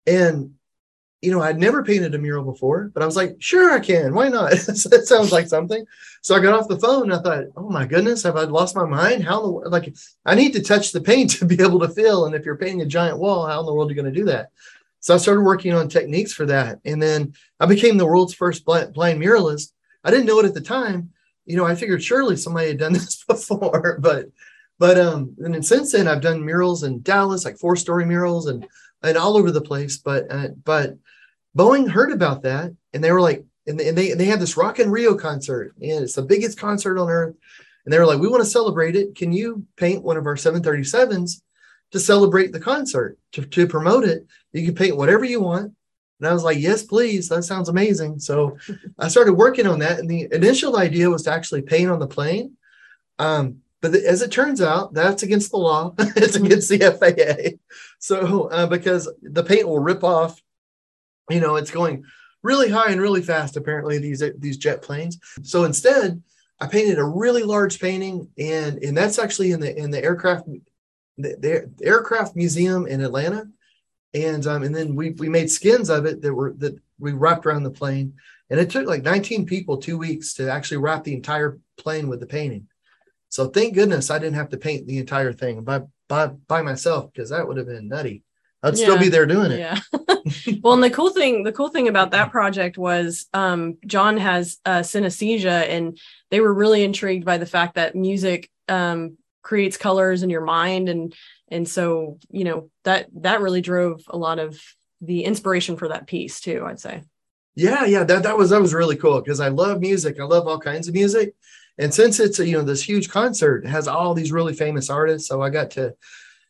And 0.04 0.54
you 1.20 1.30
know, 1.30 1.40
I'd 1.40 1.60
never 1.60 1.84
painted 1.84 2.12
a 2.16 2.18
mural 2.18 2.42
before, 2.42 2.90
but 2.92 3.04
I 3.04 3.06
was 3.06 3.14
like, 3.14 3.36
sure, 3.38 3.70
I 3.70 3.78
can. 3.78 4.12
Why 4.12 4.28
not? 4.28 4.50
that 4.50 5.04
sounds 5.06 5.30
like 5.30 5.46
something. 5.46 5.86
So 6.20 6.34
I 6.34 6.40
got 6.40 6.54
off 6.54 6.66
the 6.66 6.80
phone 6.80 7.04
and 7.04 7.14
I 7.14 7.18
thought, 7.22 7.44
oh 7.56 7.70
my 7.70 7.86
goodness, 7.86 8.24
have 8.24 8.36
I 8.36 8.42
lost 8.42 8.74
my 8.74 8.84
mind? 8.84 9.22
How 9.22 9.40
the 9.42 9.48
like 9.68 9.94
I 10.26 10.34
need 10.34 10.54
to 10.54 10.60
touch 10.60 10.90
the 10.90 11.00
paint 11.00 11.30
to 11.38 11.44
be 11.44 11.62
able 11.62 11.78
to 11.78 11.88
feel. 11.88 12.26
And 12.26 12.34
if 12.34 12.44
you're 12.44 12.56
painting 12.56 12.80
a 12.80 12.86
giant 12.86 13.20
wall, 13.20 13.46
how 13.46 13.60
in 13.60 13.66
the 13.66 13.72
world 13.72 13.88
are 13.88 13.94
you 13.94 14.02
going 14.02 14.12
to 14.12 14.20
do 14.20 14.26
that? 14.26 14.50
So 14.98 15.14
I 15.14 15.18
started 15.18 15.42
working 15.42 15.72
on 15.72 15.88
techniques 15.88 16.32
for 16.32 16.46
that. 16.46 16.80
And 16.84 17.00
then 17.00 17.32
I 17.60 17.66
became 17.66 17.96
the 17.96 18.06
world's 18.06 18.34
first 18.34 18.64
blind, 18.64 18.92
blind 18.92 19.22
muralist. 19.22 19.72
I 20.02 20.10
didn't 20.10 20.26
know 20.26 20.40
it 20.40 20.46
at 20.46 20.54
the 20.54 20.60
time. 20.60 21.12
You 21.46 21.56
know, 21.56 21.64
I 21.64 21.76
figured 21.76 22.02
surely 22.02 22.36
somebody 22.36 22.66
had 22.66 22.78
done 22.78 22.92
this 22.94 23.22
before, 23.22 23.98
but 24.00 24.26
but 24.82 24.98
um 24.98 25.36
and 25.38 25.54
then 25.54 25.62
since 25.62 25.92
then 25.92 26.08
I've 26.08 26.20
done 26.20 26.44
murals 26.44 26.82
in 26.82 27.02
Dallas, 27.02 27.44
like 27.44 27.56
four 27.56 27.76
story 27.76 28.04
murals 28.04 28.48
and 28.48 28.66
and 29.00 29.16
all 29.16 29.36
over 29.36 29.52
the 29.52 29.60
place. 29.60 29.98
But 29.98 30.26
uh, 30.28 30.48
but 30.64 30.96
Boeing 31.56 31.88
heard 31.88 32.10
about 32.10 32.42
that 32.42 32.74
and 32.92 33.04
they 33.04 33.12
were 33.12 33.20
like, 33.20 33.44
and 33.68 33.78
they, 33.78 33.88
and 33.88 33.96
they, 33.96 34.14
they 34.14 34.24
had 34.24 34.40
this 34.40 34.56
Rock 34.56 34.80
in 34.80 34.90
Rio 34.90 35.14
concert 35.14 35.72
and 35.80 36.02
it's 36.02 36.16
the 36.16 36.22
biggest 36.22 36.58
concert 36.58 36.98
on 36.98 37.08
earth. 37.08 37.36
And 37.84 37.92
they 37.92 37.98
were 38.00 38.06
like, 38.06 38.18
we 38.18 38.26
want 38.26 38.42
to 38.42 38.50
celebrate 38.58 38.96
it. 38.96 39.14
Can 39.14 39.30
you 39.32 39.64
paint 39.76 40.02
one 40.02 40.16
of 40.16 40.26
our 40.26 40.34
737s? 40.34 41.42
to 41.92 42.00
celebrate 42.00 42.52
the 42.52 42.60
concert 42.60 43.18
to, 43.32 43.44
to 43.44 43.66
promote 43.66 44.04
it. 44.04 44.26
You 44.52 44.64
can 44.64 44.74
paint 44.74 44.96
whatever 44.96 45.24
you 45.24 45.40
want. 45.40 45.74
And 46.18 46.28
I 46.28 46.32
was 46.32 46.42
like, 46.42 46.58
yes, 46.58 46.82
please. 46.82 47.28
That 47.28 47.42
sounds 47.42 47.68
amazing. 47.68 48.18
So 48.18 48.56
I 48.98 49.08
started 49.08 49.34
working 49.34 49.66
on 49.66 49.80
that. 49.80 49.98
And 49.98 50.08
the 50.08 50.26
initial 50.32 50.78
idea 50.78 51.10
was 51.10 51.24
to 51.24 51.32
actually 51.32 51.62
paint 51.62 51.90
on 51.90 51.98
the 51.98 52.06
plane. 52.06 52.56
Um, 53.18 53.58
but 53.82 53.94
as 53.94 54.22
it 54.22 54.30
turns 54.30 54.62
out, 54.62 54.94
that's 54.94 55.22
against 55.22 55.50
the 55.50 55.58
law. 55.58 55.94
it's 55.98 56.36
against 56.36 56.70
the 56.70 56.78
FAA. 56.78 57.58
So 57.98 58.48
uh, 58.48 58.66
because 58.66 59.12
the 59.20 59.44
paint 59.44 59.68
will 59.68 59.80
rip 59.80 60.02
off, 60.02 60.40
you 61.28 61.40
know, 61.40 61.56
it's 61.56 61.70
going 61.70 62.04
really 62.42 62.70
high 62.70 62.90
and 62.90 63.00
really 63.00 63.22
fast. 63.22 63.56
Apparently, 63.56 63.98
these 63.98 64.22
these 64.38 64.56
jet 64.56 64.80
planes. 64.80 65.18
So 65.42 65.64
instead, 65.64 66.22
I 66.60 66.66
painted 66.66 66.98
a 66.98 67.04
really 67.04 67.42
large 67.42 67.78
painting, 67.78 68.28
and 68.38 68.82
and 68.82 68.96
that's 68.96 69.18
actually 69.18 69.52
in 69.52 69.60
the 69.60 69.76
in 69.76 69.90
the 69.90 70.02
aircraft 70.02 70.46
the, 71.18 71.36
the 71.78 71.86
aircraft 71.86 72.34
museum 72.36 72.86
in 72.86 73.02
Atlanta 73.02 73.46
and 74.14 74.46
um, 74.46 74.62
and 74.62 74.74
then 74.74 74.94
we 74.94 75.10
we 75.10 75.28
made 75.28 75.50
skins 75.50 75.88
of 75.90 76.04
it 76.04 76.20
that 76.22 76.34
were 76.34 76.52
that 76.58 76.78
we 76.98 77.12
wrapped 77.12 77.46
around 77.46 77.62
the 77.62 77.70
plane, 77.70 78.14
and 78.50 78.60
it 78.60 78.70
took 78.70 78.86
like 78.86 79.02
19 79.02 79.46
people 79.46 79.78
two 79.78 79.98
weeks 79.98 80.34
to 80.34 80.50
actually 80.50 80.76
wrap 80.78 81.04
the 81.04 81.14
entire 81.14 81.58
plane 81.78 82.08
with 82.08 82.20
the 82.20 82.26
painting. 82.26 82.68
So 83.32 83.48
thank 83.48 83.74
goodness 83.74 84.10
I 84.10 84.18
didn't 84.18 84.34
have 84.34 84.50
to 84.50 84.58
paint 84.58 84.86
the 84.86 84.98
entire 84.98 85.32
thing 85.32 85.62
by 85.62 85.80
by 86.06 86.26
by 86.26 86.60
myself 86.60 87.10
because 87.10 87.30
that 87.30 87.48
would 87.48 87.56
have 87.56 87.66
been 87.66 87.88
nutty. 87.88 88.24
I'd 88.62 88.76
yeah. 88.76 88.84
still 88.84 88.98
be 88.98 89.08
there 89.08 89.24
doing 89.24 89.50
it. 89.50 89.58
Yeah. 89.58 89.80
well, 90.62 90.74
and 90.74 90.84
the 90.84 90.90
cool 90.90 91.10
thing, 91.10 91.42
the 91.42 91.50
cool 91.50 91.70
thing 91.70 91.88
about 91.88 92.10
that 92.10 92.30
project 92.30 92.76
was 92.76 93.26
um, 93.32 93.78
John 93.86 94.18
has 94.18 94.58
uh, 94.66 94.80
synesthesia, 94.80 95.66
and 95.66 95.98
they 96.30 96.40
were 96.40 96.52
really 96.52 96.84
intrigued 96.84 97.24
by 97.24 97.38
the 97.38 97.46
fact 97.46 97.76
that 97.76 97.96
music 97.96 98.50
um, 98.68 99.16
creates 99.40 99.78
colors 99.78 100.22
in 100.22 100.28
your 100.28 100.44
mind, 100.44 100.90
and 100.90 101.14
and 101.48 101.66
so 101.66 102.18
you 102.30 102.44
know 102.44 102.70
that 102.84 103.06
that 103.22 103.40
really 103.40 103.62
drove 103.62 104.02
a 104.08 104.16
lot 104.16 104.38
of 104.38 104.60
the 105.00 105.24
inspiration 105.24 105.76
for 105.76 105.88
that 105.88 106.06
piece 106.06 106.40
too 106.40 106.64
i'd 106.66 106.78
say 106.80 107.02
yeah 107.54 107.84
yeah 107.84 108.04
that, 108.04 108.22
that 108.22 108.38
was 108.38 108.50
that 108.50 108.60
was 108.60 108.72
really 108.72 108.96
cool 108.96 109.20
because 109.20 109.40
i 109.40 109.48
love 109.48 109.80
music 109.80 110.18
i 110.20 110.24
love 110.24 110.46
all 110.46 110.58
kinds 110.58 110.88
of 110.88 110.94
music 110.94 111.34
and 111.78 111.92
since 111.92 112.20
it's 112.20 112.38
a, 112.38 112.46
you 112.46 112.52
know 112.52 112.62
this 112.62 112.82
huge 112.82 113.08
concert 113.08 113.66
has 113.66 113.88
all 113.88 114.14
these 114.14 114.32
really 114.32 114.54
famous 114.54 114.90
artists 114.90 115.28
so 115.28 115.42
i 115.42 115.50
got 115.50 115.70
to 115.70 115.94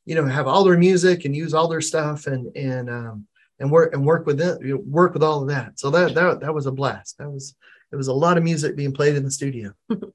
you 0.04 0.14
know 0.14 0.26
have 0.26 0.46
all 0.46 0.64
their 0.64 0.78
music 0.78 1.24
and 1.24 1.36
use 1.36 1.54
all 1.54 1.68
their 1.68 1.80
stuff 1.80 2.26
and 2.26 2.54
and 2.56 2.90
um 2.90 3.26
and 3.58 3.70
work 3.70 3.94
and 3.94 4.04
work 4.04 4.26
with 4.26 4.38
them 4.38 4.58
you 4.62 4.74
know, 4.74 4.82
work 4.86 5.14
with 5.14 5.22
all 5.22 5.42
of 5.42 5.48
that 5.48 5.78
so 5.78 5.90
that 5.90 6.14
that 6.14 6.40
that 6.40 6.54
was 6.54 6.66
a 6.66 6.72
blast 6.72 7.18
that 7.18 7.30
was 7.30 7.54
it 7.92 7.96
was 7.96 8.08
a 8.08 8.12
lot 8.12 8.38
of 8.38 8.44
music 8.44 8.74
being 8.76 8.92
played 8.92 9.16
in 9.16 9.24
the 9.24 9.30
studio 9.30 9.72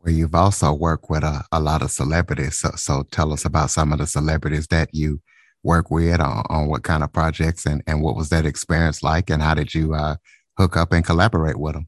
where 0.00 0.14
you've 0.14 0.34
also 0.34 0.72
worked 0.72 1.10
with 1.10 1.22
a, 1.22 1.44
a 1.52 1.60
lot 1.60 1.82
of 1.82 1.90
celebrities. 1.90 2.58
So, 2.58 2.70
so 2.76 3.02
tell 3.10 3.32
us 3.32 3.44
about 3.44 3.70
some 3.70 3.92
of 3.92 3.98
the 3.98 4.06
celebrities 4.06 4.66
that 4.68 4.88
you 4.92 5.20
work 5.62 5.90
with 5.90 6.20
on, 6.20 6.44
on 6.48 6.68
what 6.68 6.82
kind 6.82 7.02
of 7.02 7.12
projects 7.12 7.66
and, 7.66 7.82
and 7.86 8.02
what 8.02 8.16
was 8.16 8.30
that 8.30 8.46
experience 8.46 9.02
like 9.02 9.28
and 9.28 9.42
how 9.42 9.54
did 9.54 9.74
you 9.74 9.94
uh, 9.94 10.16
hook 10.56 10.76
up 10.76 10.92
and 10.92 11.04
collaborate 11.04 11.58
with 11.58 11.74
them? 11.74 11.86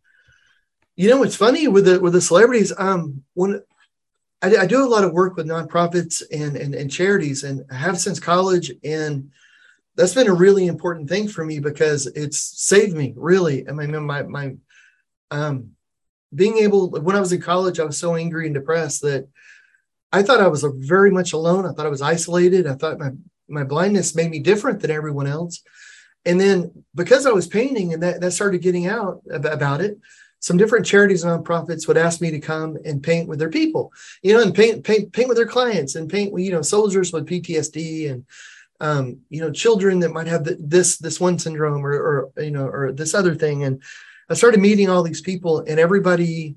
You 0.97 1.09
know, 1.09 1.23
it's 1.23 1.37
funny 1.37 1.69
with 1.69 1.87
the 1.87 2.01
with 2.01 2.13
the 2.13 2.21
celebrities. 2.21 2.73
Um, 2.77 3.23
when 3.35 3.63
I, 4.43 4.57
I 4.57 4.67
do 4.67 4.85
a 4.85 4.89
lot 4.89 5.05
of 5.05 5.13
work 5.13 5.37
with 5.37 5.47
nonprofits 5.47 6.23
and, 6.31 6.57
and 6.57 6.75
and 6.75 6.91
charities, 6.91 7.45
and 7.45 7.65
I 7.71 7.77
have 7.77 7.99
since 7.99 8.21
college, 8.21 8.73
and 8.85 9.31
that's 9.97 10.15
been 10.15 10.29
a 10.29 10.35
really 10.35 10.67
important 10.67 11.09
thing 11.09 11.29
for 11.29 11.45
me 11.45 11.61
because 11.61 12.07
it's 12.07 12.39
saved 12.39 12.97
me 12.97 13.15
really. 13.17 13.69
I 13.69 13.73
mean, 13.73 14.05
my 14.05 14.23
my 14.23 14.55
um, 15.31 15.71
being 16.35 16.59
able 16.59 16.91
when 16.91 17.17
I 17.17 17.21
was 17.21 17.33
in 17.33 17.41
college, 17.41 17.81
I 17.81 17.85
was 17.85 17.99
so 17.99 18.15
angry 18.15 18.47
and 18.47 18.55
depressed 18.55 19.03
that 19.03 19.29
I 20.13 20.23
thought 20.23 20.41
I 20.41 20.49
was 20.49 20.63
very 20.63 21.11
much 21.11 21.33
alone. 21.33 21.65
I 21.65 21.73
thought 21.73 21.87
I 21.87 21.91
was 21.91 22.03
isolated. 22.03 22.67
I 22.67 22.75
thought 22.75 22.99
my 22.99 23.11
my 23.49 23.65
blindness 23.65 24.15
made 24.15 24.31
me 24.31 24.41
different 24.41 24.81
than 24.81 24.91
everyone 24.91 25.27
else. 25.27 25.63
And 26.25 26.41
then 26.41 26.85
because 26.95 27.27
I 27.27 27.33
was 27.33 27.47
painting 27.47 27.93
and 27.93 28.03
that, 28.03 28.21
that 28.21 28.31
started 28.33 28.63
getting 28.63 28.87
out 28.87 29.23
about 29.31 29.81
it, 29.81 29.99
some 30.43 30.57
different 30.57 30.85
charities 30.85 31.23
and 31.23 31.45
nonprofits 31.45 31.87
would 31.87 31.97
ask 31.97 32.21
me 32.21 32.33
to 32.33 32.41
come 32.41 32.77
and 32.85 33.03
paint 33.03 33.29
with 33.29 33.39
their 33.39 33.49
people, 33.49 33.93
you 34.23 34.35
know, 34.35 34.43
and 34.43 34.55
paint 34.55 34.85
paint 34.85 35.13
paint 35.13 35.29
with 35.29 35.37
their 35.37 35.47
clients 35.47 35.95
and 35.95 36.11
paint 36.11 36.33
with 36.33 36.45
you 36.45 36.51
know 36.51 36.63
soldiers 36.63 37.13
with 37.13 37.29
PTSD 37.29 38.11
and 38.11 38.27
um, 38.81 39.21
you 39.31 39.41
know 39.41 39.53
children 39.53 40.01
that 40.01 40.13
might 40.13 40.27
have 40.27 40.45
the, 40.45 40.57
this 40.59 40.99
this 40.99 41.21
one 41.21 41.39
syndrome 41.39 41.87
or, 41.87 41.93
or 41.93 42.43
you 42.43 42.51
know 42.51 42.67
or 42.67 42.93
this 42.93 43.15
other 43.15 43.37
thing. 43.37 43.63
And 43.63 43.83
I 44.29 44.35
started 44.35 44.61
meeting 44.61 44.91
all 44.91 45.05
these 45.05 45.21
people, 45.21 45.61
and 45.61 45.79
everybody 45.79 46.57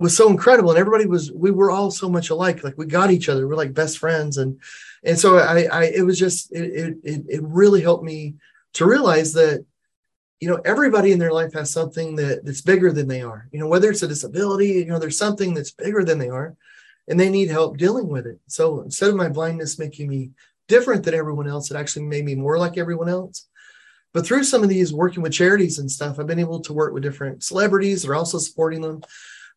was 0.00 0.16
so 0.16 0.28
incredible, 0.28 0.70
and 0.70 0.78
everybody 0.78 1.06
was 1.06 1.30
we 1.30 1.52
were 1.52 1.70
all 1.70 1.92
so 1.92 2.08
much 2.08 2.30
alike. 2.30 2.64
Like 2.64 2.76
we 2.76 2.86
got 2.86 3.12
each 3.12 3.28
other, 3.28 3.46
we're 3.46 3.54
like 3.54 3.72
best 3.72 3.98
friends, 3.98 4.36
and 4.36 4.60
and 5.04 5.16
so 5.16 5.38
I, 5.38 5.68
I 5.70 5.84
it 5.84 6.04
was 6.04 6.18
just 6.18 6.50
it 6.52 6.98
it 7.04 7.24
it 7.28 7.40
really 7.44 7.82
helped 7.82 8.02
me 8.02 8.34
to 8.72 8.84
realize 8.84 9.32
that 9.34 9.64
you 10.40 10.48
know 10.48 10.60
everybody 10.64 11.12
in 11.12 11.18
their 11.18 11.32
life 11.32 11.52
has 11.52 11.72
something 11.72 12.16
that 12.16 12.44
that's 12.44 12.62
bigger 12.62 12.92
than 12.92 13.06
they 13.06 13.22
are. 13.22 13.46
You 13.52 13.60
know 13.60 13.68
whether 13.68 13.90
it's 13.90 14.02
a 14.02 14.08
disability, 14.08 14.68
you 14.68 14.86
know 14.86 14.98
there's 14.98 15.18
something 15.18 15.54
that's 15.54 15.70
bigger 15.70 16.02
than 16.04 16.18
they 16.18 16.30
are, 16.30 16.56
and 17.08 17.20
they 17.20 17.28
need 17.28 17.50
help 17.50 17.76
dealing 17.76 18.08
with 18.08 18.26
it. 18.26 18.38
So 18.46 18.80
instead 18.80 19.10
of 19.10 19.16
my 19.16 19.28
blindness 19.28 19.78
making 19.78 20.08
me 20.08 20.30
different 20.66 21.04
than 21.04 21.14
everyone 21.14 21.48
else, 21.48 21.70
it 21.70 21.76
actually 21.76 22.06
made 22.06 22.24
me 22.24 22.34
more 22.34 22.58
like 22.58 22.78
everyone 22.78 23.08
else. 23.08 23.46
But 24.12 24.26
through 24.26 24.44
some 24.44 24.62
of 24.62 24.68
these 24.68 24.92
working 24.92 25.22
with 25.22 25.32
charities 25.32 25.78
and 25.78 25.90
stuff, 25.90 26.18
I've 26.18 26.26
been 26.26 26.40
able 26.40 26.60
to 26.60 26.72
work 26.72 26.92
with 26.92 27.02
different 27.02 27.44
celebrities 27.44 28.02
that 28.02 28.10
are 28.10 28.16
also 28.16 28.38
supporting 28.38 28.80
them. 28.80 29.02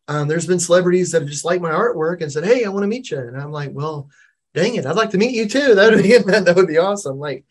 Um, 0.06 0.28
there's 0.28 0.46
been 0.46 0.60
celebrities 0.60 1.10
that 1.10 1.22
have 1.22 1.30
just 1.30 1.44
liked 1.44 1.62
my 1.62 1.70
artwork 1.70 2.20
and 2.20 2.30
said, 2.30 2.44
Hey, 2.44 2.64
I 2.64 2.68
want 2.68 2.82
to 2.82 2.88
meet 2.88 3.10
you. 3.10 3.18
And 3.18 3.40
I'm 3.40 3.50
like, 3.50 3.70
Well, 3.72 4.10
dang 4.52 4.74
it, 4.76 4.86
I'd 4.86 4.96
like 4.96 5.10
to 5.10 5.18
meet 5.18 5.34
you 5.34 5.48
too. 5.48 5.74
That 5.74 5.92
would 5.92 6.02
be 6.02 6.18
that 6.18 6.56
would 6.56 6.68
be 6.68 6.78
awesome. 6.78 7.18
Like 7.18 7.44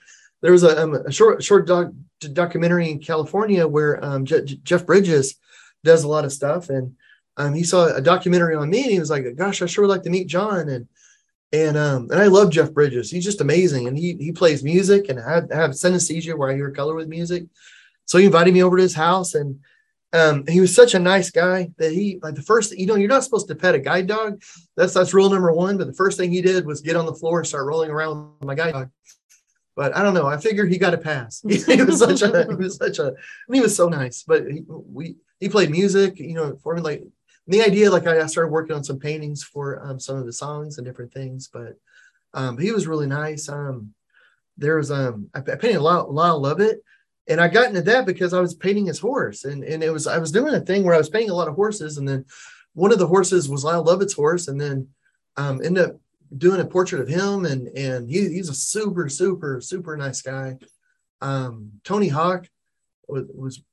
there 0.43 0.51
was 0.51 0.63
a, 0.63 0.83
um, 0.83 0.93
a 0.93 1.11
short 1.11 1.41
short 1.41 1.65
doc, 1.65 1.91
documentary 2.19 2.91
in 2.91 2.99
California 2.99 3.65
where 3.65 4.03
um, 4.03 4.25
Je- 4.25 4.59
Jeff 4.61 4.85
Bridges 4.85 5.35
does 5.85 6.03
a 6.03 6.07
lot 6.07 6.25
of 6.25 6.33
stuff, 6.33 6.69
and 6.69 6.95
um, 7.37 7.53
he 7.53 7.63
saw 7.63 7.87
a 7.87 8.01
documentary 8.01 8.53
on 8.53 8.69
me, 8.69 8.83
and 8.83 8.91
he 8.91 8.99
was 8.99 9.09
like, 9.09 9.23
"Gosh, 9.37 9.61
I 9.61 9.65
sure 9.65 9.83
would 9.85 9.93
like 9.93 10.03
to 10.03 10.09
meet 10.09 10.27
John." 10.27 10.67
And 10.67 10.87
and 11.53 11.77
um, 11.77 12.09
and 12.11 12.19
I 12.19 12.27
love 12.27 12.51
Jeff 12.51 12.73
Bridges. 12.73 13.09
He's 13.09 13.23
just 13.23 13.39
amazing, 13.39 13.87
and 13.87 13.97
he 13.97 14.17
he 14.19 14.33
plays 14.33 14.65
music, 14.65 15.07
and 15.07 15.17
I 15.17 15.35
have, 15.35 15.51
I 15.51 15.55
have 15.55 15.71
synesthesia 15.71 16.37
where 16.37 16.51
I 16.51 16.55
hear 16.55 16.71
color 16.71 16.93
with 16.93 17.07
music. 17.07 17.45
So 18.05 18.17
he 18.17 18.25
invited 18.25 18.53
me 18.53 18.63
over 18.63 18.75
to 18.75 18.83
his 18.83 18.95
house, 18.95 19.35
and 19.35 19.61
um, 20.11 20.45
he 20.45 20.59
was 20.59 20.75
such 20.75 20.93
a 20.93 20.99
nice 20.99 21.31
guy 21.31 21.71
that 21.77 21.93
he 21.93 22.19
like 22.21 22.35
the 22.35 22.41
first 22.41 22.77
you 22.77 22.85
know 22.85 22.95
you're 22.95 23.07
not 23.07 23.23
supposed 23.23 23.47
to 23.47 23.55
pet 23.55 23.75
a 23.75 23.79
guide 23.79 24.07
dog. 24.07 24.43
That's 24.75 24.93
that's 24.93 25.13
rule 25.13 25.29
number 25.29 25.53
one. 25.53 25.77
But 25.77 25.87
the 25.87 25.93
first 25.93 26.17
thing 26.17 26.33
he 26.33 26.41
did 26.41 26.65
was 26.65 26.81
get 26.81 26.97
on 26.97 27.05
the 27.05 27.15
floor 27.15 27.39
and 27.39 27.47
start 27.47 27.65
rolling 27.65 27.91
around 27.91 28.33
with 28.39 28.47
my 28.47 28.55
guide 28.55 28.73
dog. 28.73 28.89
But 29.75 29.95
I 29.95 30.03
don't 30.03 30.13
know. 30.13 30.27
I 30.27 30.37
figure 30.37 30.65
he 30.65 30.77
got 30.77 30.93
a 30.93 30.97
pass. 30.97 31.41
he 31.47 31.57
was 31.83 31.99
such 31.99 32.21
a 32.21 32.45
he 32.47 32.55
was 32.55 32.77
such 32.77 32.99
a 32.99 33.13
he 33.51 33.61
was 33.61 33.75
so 33.75 33.89
nice. 33.89 34.23
But 34.23 34.49
he, 34.49 34.63
we 34.67 35.15
he 35.39 35.49
played 35.49 35.71
music, 35.71 36.19
you 36.19 36.35
know, 36.35 36.57
for 36.61 36.75
me 36.75 36.81
like 36.81 37.03
the 37.47 37.61
idea, 37.61 37.91
like 37.91 38.07
I 38.07 38.25
started 38.27 38.51
working 38.51 38.75
on 38.75 38.83
some 38.83 38.99
paintings 38.99 39.43
for 39.43 39.85
um, 39.85 39.99
some 39.99 40.17
of 40.17 40.25
the 40.25 40.33
songs 40.33 40.77
and 40.77 40.87
different 40.87 41.13
things, 41.13 41.49
but 41.51 41.73
um, 42.33 42.57
he 42.57 42.71
was 42.71 42.87
really 42.87 43.07
nice. 43.07 43.49
Um, 43.49 43.93
there 44.57 44.77
was 44.77 44.91
um, 44.91 45.29
I, 45.33 45.39
I 45.39 45.55
painted 45.55 45.81
Lyle, 45.81 46.11
Lyle 46.11 46.39
Lovett, 46.39 46.83
and 47.27 47.41
I 47.41 47.47
got 47.47 47.67
into 47.67 47.81
that 47.81 48.05
because 48.05 48.33
I 48.33 48.39
was 48.39 48.53
painting 48.53 48.85
his 48.85 48.99
horse, 48.99 49.43
and 49.43 49.63
and 49.63 49.83
it 49.83 49.91
was 49.91 50.07
I 50.07 50.17
was 50.17 50.31
doing 50.31 50.53
a 50.53 50.61
thing 50.61 50.83
where 50.83 50.95
I 50.95 50.99
was 50.99 51.09
painting 51.09 51.31
a 51.31 51.35
lot 51.35 51.47
of 51.47 51.55
horses, 51.55 51.97
and 51.97 52.07
then 52.07 52.25
one 52.73 52.91
of 52.91 52.99
the 52.99 53.07
horses 53.07 53.49
was 53.49 53.63
Lyle 53.63 53.83
Lovett's 53.83 54.13
horse, 54.13 54.47
and 54.47 54.59
then 54.59 54.87
um, 55.35 55.61
ended 55.63 55.89
up 55.89 55.95
doing 56.37 56.61
a 56.61 56.65
portrait 56.65 57.01
of 57.01 57.07
him, 57.07 57.45
and 57.45 57.67
and 57.77 58.09
he, 58.09 58.29
he's 58.29 58.49
a 58.49 58.53
super 58.53 59.09
super 59.09 59.61
super 59.61 59.97
nice 59.97 60.21
guy. 60.21 60.57
Um, 61.21 61.71
Tony 61.83 62.09
Hawk 62.09 62.47
was, 63.07 63.25
was 63.33 63.63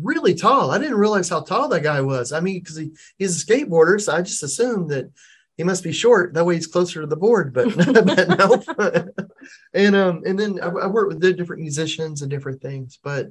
really 0.00 0.34
tall. 0.34 0.70
I 0.70 0.78
didn't 0.78 0.96
realize 0.96 1.28
how 1.28 1.40
tall 1.40 1.68
that 1.68 1.82
guy 1.82 2.00
was. 2.00 2.32
I 2.32 2.40
mean, 2.40 2.60
because 2.60 2.76
he, 2.76 2.90
he's 3.18 3.42
a 3.42 3.46
skateboarder, 3.46 4.00
so 4.00 4.14
I 4.14 4.22
just 4.22 4.42
assumed 4.42 4.90
that 4.90 5.10
he 5.56 5.64
must 5.64 5.82
be 5.82 5.92
short. 5.92 6.34
That 6.34 6.46
way 6.46 6.54
he's 6.54 6.66
closer 6.66 7.00
to 7.00 7.06
the 7.06 7.16
board, 7.16 7.52
but, 7.52 7.74
but 7.76 8.28
no. 8.38 9.08
and 9.74 9.96
um, 9.96 10.22
and 10.24 10.38
then 10.38 10.60
I, 10.62 10.68
I 10.68 10.86
work 10.86 11.08
with 11.08 11.20
the 11.20 11.32
different 11.32 11.62
musicians 11.62 12.22
and 12.22 12.30
different 12.30 12.62
things. 12.62 12.98
But 13.02 13.28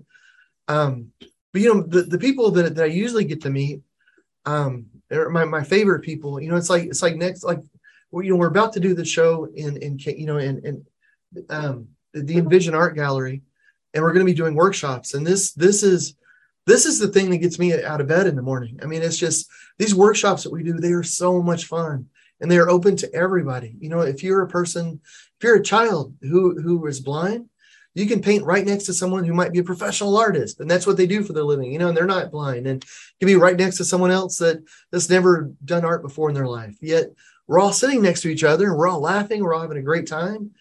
um, 0.67 1.11
but 1.53 1.61
you 1.61 1.73
know, 1.73 1.81
the, 1.81 2.03
the 2.03 2.19
people 2.19 2.51
that, 2.51 2.75
that 2.75 2.83
I 2.83 2.87
usually 2.87 3.23
get 3.23 3.41
to 3.41 3.49
meet, 3.49 3.81
um, 4.45 4.87
are 5.11 5.29
my, 5.29 5.45
my 5.45 5.63
favorite 5.63 6.01
people. 6.01 6.41
You 6.41 6.49
know, 6.49 6.57
it's 6.57 6.69
like 6.69 6.83
it's 6.83 7.01
like 7.01 7.15
next 7.15 7.43
like 7.43 7.59
you 8.13 8.31
know, 8.31 8.35
we're 8.37 8.47
about 8.47 8.73
to 8.73 8.79
do 8.79 8.93
the 8.93 9.05
show 9.05 9.45
in 9.55 9.77
in 9.77 9.99
you 9.99 10.25
know 10.25 10.37
in 10.37 10.59
in 10.65 11.45
um 11.49 11.87
the 12.13 12.37
Envision 12.37 12.73
Art 12.73 12.95
Gallery, 12.95 13.41
and 13.93 14.03
we're 14.03 14.13
going 14.13 14.25
to 14.25 14.31
be 14.31 14.37
doing 14.37 14.55
workshops. 14.55 15.13
And 15.13 15.25
this 15.25 15.53
this 15.53 15.83
is 15.83 16.15
this 16.65 16.85
is 16.85 16.99
the 16.99 17.07
thing 17.07 17.29
that 17.29 17.37
gets 17.37 17.59
me 17.59 17.81
out 17.83 18.01
of 18.01 18.07
bed 18.07 18.27
in 18.27 18.35
the 18.35 18.41
morning. 18.41 18.79
I 18.81 18.85
mean, 18.85 19.01
it's 19.01 19.17
just 19.17 19.47
these 19.77 19.95
workshops 19.95 20.43
that 20.43 20.51
we 20.51 20.63
do, 20.63 20.73
they 20.73 20.91
are 20.91 21.03
so 21.03 21.41
much 21.41 21.65
fun 21.65 22.07
and 22.41 22.51
they 22.51 22.57
are 22.57 22.69
open 22.69 22.97
to 22.97 23.13
everybody. 23.13 23.75
You 23.79 23.89
know, 23.89 24.01
if 24.01 24.21
you're 24.23 24.41
a 24.41 24.47
person, 24.49 24.99
if 25.03 25.43
you're 25.43 25.55
a 25.55 25.63
child 25.63 26.13
who 26.21 26.59
who 26.61 26.85
is 26.87 26.99
blind, 26.99 27.49
you 27.97 28.05
can 28.05 28.21
paint 28.21 28.43
right 28.43 28.65
next 28.65 28.85
to 28.85 28.93
someone 28.93 29.23
who 29.23 29.33
might 29.33 29.51
be 29.51 29.59
a 29.59 29.63
professional 29.63 30.17
artist 30.17 30.59
and 30.59 30.69
that's 30.69 30.85
what 30.85 30.97
they 30.97 31.07
do 31.07 31.23
for 31.23 31.33
their 31.33 31.43
living 31.43 31.71
you 31.71 31.79
know 31.79 31.87
and 31.87 31.97
they're 31.97 32.05
not 32.05 32.29
blind 32.29 32.67
and 32.67 32.85
can 33.19 33.25
be 33.25 33.35
right 33.35 33.57
next 33.57 33.77
to 33.77 33.85
someone 33.85 34.11
else 34.11 34.37
that 34.37 34.63
that's 34.91 35.09
never 35.09 35.51
done 35.65 35.83
art 35.83 36.03
before 36.03 36.29
in 36.29 36.35
their 36.35 36.47
life 36.47 36.75
yet 36.79 37.07
we're 37.47 37.59
all 37.59 37.73
sitting 37.73 38.01
next 38.01 38.21
to 38.21 38.29
each 38.29 38.43
other 38.43 38.67
and 38.67 38.77
we're 38.77 38.87
all 38.87 38.99
laughing, 38.99 39.43
we're 39.43 39.53
all 39.53 39.61
having 39.61 39.77
a 39.77 39.81
great 39.81 40.07
time. 40.07 40.51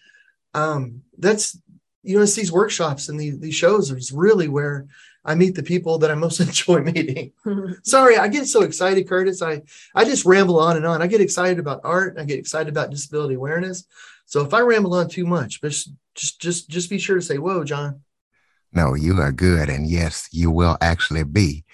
Um, 0.53 1.03
that's 1.17 1.59
you 2.03 2.15
know, 2.15 2.23
it's 2.23 2.35
these 2.35 2.51
workshops 2.53 3.09
and 3.09 3.19
these, 3.19 3.37
these 3.39 3.55
shows 3.55 3.91
is 3.91 4.13
really 4.13 4.47
where 4.47 4.87
I 5.25 5.35
meet 5.35 5.55
the 5.55 5.63
people 5.63 5.97
that 5.99 6.09
I 6.09 6.15
most 6.15 6.39
enjoy 6.39 6.79
meeting. 6.79 7.33
Sorry, 7.83 8.17
I 8.17 8.29
get 8.29 8.47
so 8.47 8.61
excited, 8.61 9.07
Curtis. 9.07 9.41
I 9.41 9.61
I 9.93 10.05
just 10.05 10.25
ramble 10.25 10.59
on 10.59 10.77
and 10.77 10.85
on. 10.85 11.01
I 11.01 11.07
get 11.07 11.21
excited 11.21 11.59
about 11.59 11.81
art. 11.83 12.17
I 12.17 12.23
get 12.23 12.39
excited 12.39 12.69
about 12.69 12.89
disability 12.89 13.35
awareness. 13.35 13.85
So 14.25 14.43
if 14.45 14.53
I 14.53 14.61
ramble 14.61 14.93
on 14.93 15.09
too 15.09 15.25
much, 15.25 15.61
just 15.61 15.91
just 16.15 16.39
just 16.39 16.69
just 16.69 16.89
be 16.89 16.97
sure 16.97 17.17
to 17.17 17.21
say, 17.21 17.37
"Whoa, 17.37 17.63
John." 17.65 18.01
No, 18.71 18.95
you 18.95 19.19
are 19.19 19.31
good, 19.31 19.69
and 19.69 19.89
yes, 19.89 20.29
you 20.31 20.49
will 20.49 20.77
actually 20.81 21.23
be 21.23 21.65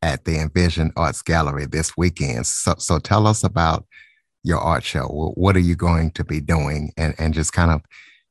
at 0.00 0.24
the 0.24 0.38
Envision 0.38 0.92
Arts 0.96 1.22
Gallery 1.22 1.66
this 1.66 1.96
weekend. 1.96 2.46
So 2.46 2.74
so 2.78 2.98
tell 2.98 3.26
us 3.26 3.42
about 3.42 3.84
your 4.42 4.58
art 4.58 4.84
show. 4.84 5.32
What 5.34 5.56
are 5.56 5.60
you 5.60 5.76
going 5.76 6.10
to 6.12 6.24
be 6.24 6.40
doing, 6.40 6.92
and 6.96 7.14
and 7.18 7.34
just 7.34 7.52
kind 7.52 7.70
of 7.70 7.82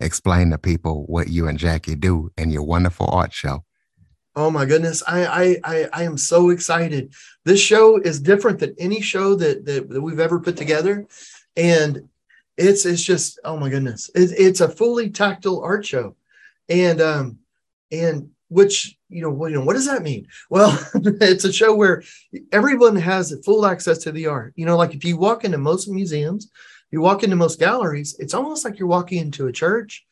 explain 0.02 0.50
to 0.50 0.58
people 0.58 1.06
what 1.06 1.30
you 1.30 1.48
and 1.48 1.58
Jackie 1.58 1.96
do 1.96 2.32
in 2.38 2.50
your 2.50 2.64
wonderful 2.64 3.08
art 3.12 3.34
show. 3.34 3.64
Oh 4.36 4.50
my 4.50 4.66
goodness. 4.66 5.04
I, 5.08 5.26
I, 5.26 5.58
I, 5.64 5.90
I 5.94 6.04
am 6.04 6.18
so 6.18 6.50
excited. 6.50 7.14
This 7.44 7.60
show 7.60 7.98
is 7.98 8.20
different 8.20 8.60
than 8.60 8.76
any 8.80 9.02
show 9.02 9.36
that, 9.36 9.66
that, 9.66 9.90
that 9.90 10.02
we've 10.02 10.20
ever 10.20 10.40
put 10.40 10.56
together. 10.56 11.06
And 11.58 12.08
it's, 12.58 12.86
it's 12.86 13.04
just, 13.04 13.40
oh 13.44 13.58
my 13.58 13.70
goodness. 13.70 14.10
It, 14.16 14.32
it's 14.38 14.62
a 14.62 14.70
fully 14.70 15.10
tactile 15.10 15.62
art 15.62 15.86
show. 15.86 16.16
And, 16.70 17.02
um, 17.02 17.40
and 17.92 18.30
which, 18.52 18.98
you 19.08 19.22
know, 19.22 19.30
what, 19.30 19.50
you 19.50 19.58
know, 19.58 19.64
what 19.64 19.76
does 19.76 19.86
that 19.86 20.04
mean? 20.04 20.28
Well, 20.50 20.78
it's 20.94 21.46
a 21.46 21.54
show 21.54 21.74
where 21.74 22.04
everyone 22.52 22.98
has 22.98 23.34
full 23.46 23.66
access 23.66 24.00
to 24.00 24.12
the 24.12 24.28
art. 24.28 24.52
You 24.58 24.66
know, 24.66 24.76
like 24.76 24.94
if 24.94 25.06
you 25.06 25.16
walk 25.16 25.46
into 25.46 25.58
most 25.58 25.88
museums, 25.88 26.52
you 26.92 27.00
walk 27.00 27.24
into 27.24 27.38
most 27.38 27.60
galleries, 27.60 28.14
it's 28.20 28.34
almost 28.34 28.66
like 28.66 28.78
you're 28.78 28.90
walking 28.90 29.20
into 29.20 29.48
a 29.48 29.54
church 29.54 30.06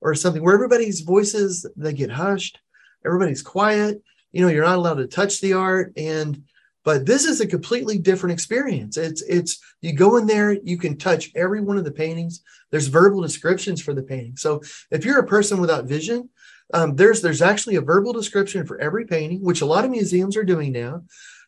or 0.00 0.14
something 0.14 0.40
where 0.40 0.54
everybody's 0.54 1.00
voices 1.00 1.66
they 1.76 1.92
get 1.92 2.12
hushed, 2.12 2.60
everybody's 3.04 3.42
quiet. 3.42 4.00
You 4.30 4.42
know, 4.42 4.48
you're 4.52 4.64
not 4.64 4.78
allowed 4.78 4.94
to 4.94 5.08
touch 5.08 5.40
the 5.40 5.54
art, 5.54 5.92
and 5.96 6.44
but 6.84 7.04
this 7.04 7.24
is 7.24 7.40
a 7.40 7.46
completely 7.46 7.98
different 7.98 8.34
experience. 8.34 8.96
It's 8.96 9.22
it's 9.22 9.58
you 9.80 9.94
go 9.94 10.16
in 10.16 10.28
there, 10.28 10.52
you 10.52 10.78
can 10.78 10.96
touch 10.96 11.32
every 11.34 11.60
one 11.60 11.76
of 11.76 11.84
the 11.84 11.90
paintings. 11.90 12.42
There's 12.70 12.86
verbal 12.86 13.20
descriptions 13.20 13.82
for 13.82 13.94
the 13.94 14.04
painting. 14.04 14.36
So 14.36 14.62
if 14.92 15.04
you're 15.04 15.18
a 15.18 15.26
person 15.26 15.60
without 15.60 15.86
vision, 15.86 16.28
um, 16.72 16.96
there's 16.96 17.22
there's 17.22 17.42
actually 17.42 17.76
a 17.76 17.80
verbal 17.80 18.12
description 18.12 18.66
for 18.66 18.80
every 18.80 19.06
painting, 19.06 19.42
which 19.42 19.60
a 19.60 19.66
lot 19.66 19.84
of 19.84 19.90
museums 19.90 20.36
are 20.36 20.44
doing 20.44 20.72
now. 20.72 21.04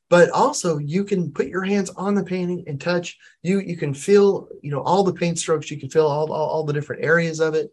But 0.08 0.30
also 0.30 0.78
you 0.78 1.04
can 1.04 1.32
put 1.32 1.46
your 1.46 1.64
hands 1.64 1.90
on 1.90 2.14
the 2.14 2.24
painting 2.24 2.64
and 2.66 2.80
touch. 2.80 3.16
You 3.42 3.60
you 3.60 3.76
can 3.76 3.94
feel 3.94 4.48
you 4.62 4.70
know 4.70 4.82
all 4.82 5.04
the 5.04 5.14
paint 5.14 5.38
strokes. 5.38 5.70
You 5.70 5.80
can 5.80 5.90
feel 5.90 6.06
all, 6.06 6.32
all, 6.32 6.48
all 6.48 6.64
the 6.64 6.72
different 6.72 7.04
areas 7.04 7.40
of 7.40 7.54
it. 7.54 7.72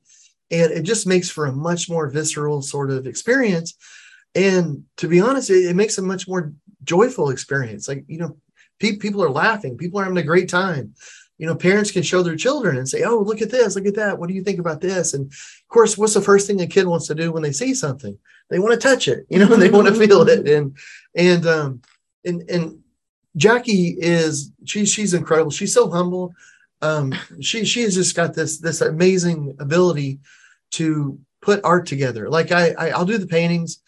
And 0.51 0.71
it 0.71 0.83
just 0.83 1.05
makes 1.05 1.29
for 1.29 1.45
a 1.45 1.51
much 1.51 1.89
more 1.89 2.09
visceral 2.09 2.61
sort 2.61 2.91
of 2.91 3.05
experience. 3.05 3.75
And 4.35 4.85
to 4.97 5.07
be 5.07 5.19
honest 5.19 5.49
it, 5.49 5.65
it 5.65 5.75
makes 5.75 5.97
a 5.97 6.01
much 6.01 6.27
more 6.27 6.53
joyful 6.83 7.29
experience. 7.29 7.87
Like 7.87 8.05
you 8.07 8.19
know 8.19 8.37
pe- 8.79 8.97
people 8.97 9.23
are 9.23 9.29
laughing. 9.29 9.77
People 9.77 9.99
are 9.99 10.03
having 10.03 10.17
a 10.17 10.23
great 10.23 10.49
time 10.49 10.93
you 11.39 11.48
know 11.48 11.55
parents 11.55 11.89
can 11.89 12.03
show 12.03 12.22
their 12.22 12.36
children 12.36 12.77
and 12.77 12.88
say 12.88 13.03
oh 13.03 13.19
look 13.19 13.41
at 13.41 13.50
this 13.50 13.75
look 13.75 13.88
at 13.88 13.96
that 13.96 14.19
what 14.19 14.29
do 14.29 14.36
you 14.36 14.43
think 14.43 14.60
about 14.60 14.81
this 14.81 15.15
and 15.15 15.25
of 15.25 15.69
course 15.69 15.98
what's 15.98 16.13
the 16.13 16.22
first 16.22 16.46
thing 16.46 16.62
a 16.62 16.67
kid 16.67 16.86
wants 16.86 17.08
to 17.08 17.15
do 17.15 17.31
when 17.31 17.41
they 17.41 17.51
see 17.51 17.74
something 17.74 18.15
they 18.51 18.60
want 18.60 18.74
to 18.74 18.88
touch 18.88 19.08
it 19.08 19.25
you 19.29 19.39
know 19.39 19.46
they 19.55 19.72
want 19.72 19.88
to 19.88 19.96
feel 19.96 20.22
it 20.29 20.48
and 20.48 20.77
and 21.15 21.48
um 21.48 21.81
and 22.25 22.48
and 22.50 22.79
Jackie 23.36 23.96
is 23.98 24.51
she 24.65 24.86
she's 24.86 25.13
incredible. 25.13 25.51
She's 25.51 25.74
so 25.74 25.89
humble. 25.89 26.34
Um, 26.81 27.13
she 27.39 27.65
she 27.65 27.81
has 27.84 27.96
just 27.96 28.15
got 28.15 28.34
this 28.34 28.60
this 28.60 28.81
amazing 28.81 29.55
ability 29.60 30.19
to 30.72 31.19
put 31.41 31.62
art 31.63 31.86
together. 31.86 32.29
Like 32.29 32.51
I, 32.51 32.72
I 32.72 32.98
will 32.98 33.05
do 33.05 33.17
the 33.17 33.27
paintings, 33.27 33.81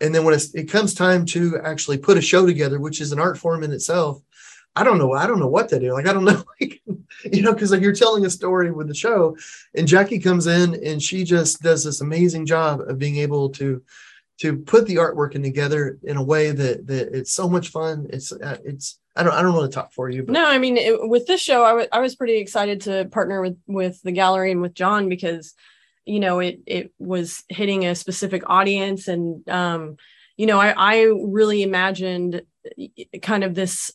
and 0.00 0.14
then 0.14 0.24
when 0.24 0.38
it 0.54 0.70
comes 0.70 0.94
time 0.94 1.24
to 1.26 1.58
actually 1.64 1.98
put 1.98 2.18
a 2.18 2.22
show 2.22 2.46
together, 2.46 2.80
which 2.80 3.00
is 3.00 3.12
an 3.12 3.18
art 3.18 3.38
form 3.38 3.62
in 3.62 3.72
itself, 3.72 4.22
I 4.74 4.84
don't 4.84 4.98
know. 4.98 5.12
I 5.12 5.26
don't 5.26 5.38
know 5.38 5.48
what 5.48 5.68
to 5.70 5.78
do. 5.78 5.92
Like 5.92 6.06
I 6.06 6.12
don't 6.12 6.24
know, 6.26 6.44
like 6.60 6.80
you 7.32 7.42
know, 7.42 7.52
because 7.52 7.70
like 7.70 7.82
you're 7.82 7.92
telling 7.92 8.24
a 8.24 8.30
story 8.30 8.70
with 8.70 8.88
the 8.88 8.94
show, 8.94 9.36
and 9.74 9.86
Jackie 9.86 10.18
comes 10.18 10.46
in 10.46 10.74
and 10.84 11.02
she 11.02 11.24
just 11.24 11.62
does 11.62 11.84
this 11.84 12.00
amazing 12.00 12.46
job 12.46 12.80
of 12.80 12.98
being 12.98 13.16
able 13.16 13.50
to 13.50 13.82
to 14.38 14.56
put 14.56 14.86
the 14.86 14.96
artwork 14.96 15.34
in 15.34 15.42
together 15.42 15.98
in 16.02 16.16
a 16.16 16.22
way 16.22 16.50
that 16.50 16.86
that 16.86 17.16
it's 17.16 17.32
so 17.32 17.48
much 17.48 17.68
fun. 17.68 18.06
It's 18.10 18.32
uh, 18.32 18.58
it's 18.64 18.98
I 19.14 19.22
don't 19.22 19.34
I 19.34 19.42
don't 19.42 19.54
want 19.54 19.70
to 19.70 19.74
talk 19.74 19.92
for 19.92 20.08
you. 20.08 20.22
But. 20.22 20.32
No, 20.32 20.46
I 20.46 20.58
mean 20.58 20.76
it, 20.76 21.08
with 21.08 21.26
this 21.26 21.40
show, 21.40 21.62
I, 21.64 22.00
was 22.00 22.16
pretty 22.16 22.38
excited 22.38 22.82
to 22.82 23.04
partner 23.06 23.40
with 23.40 23.58
with 23.66 24.02
the 24.02 24.12
gallery 24.12 24.50
and 24.50 24.62
with 24.62 24.74
John 24.74 25.08
because 25.08 25.54
you 26.04 26.18
know 26.18 26.40
it 26.40 26.60
it 26.66 26.92
was 26.98 27.44
hitting 27.48 27.86
a 27.86 27.94
specific 27.94 28.42
audience 28.46 29.06
and 29.06 29.48
um 29.48 29.96
you 30.36 30.46
know 30.46 30.58
I 30.58 30.74
I 30.76 31.02
really 31.04 31.62
imagined 31.62 32.42
kind 33.20 33.44
of 33.44 33.54
this. 33.54 33.92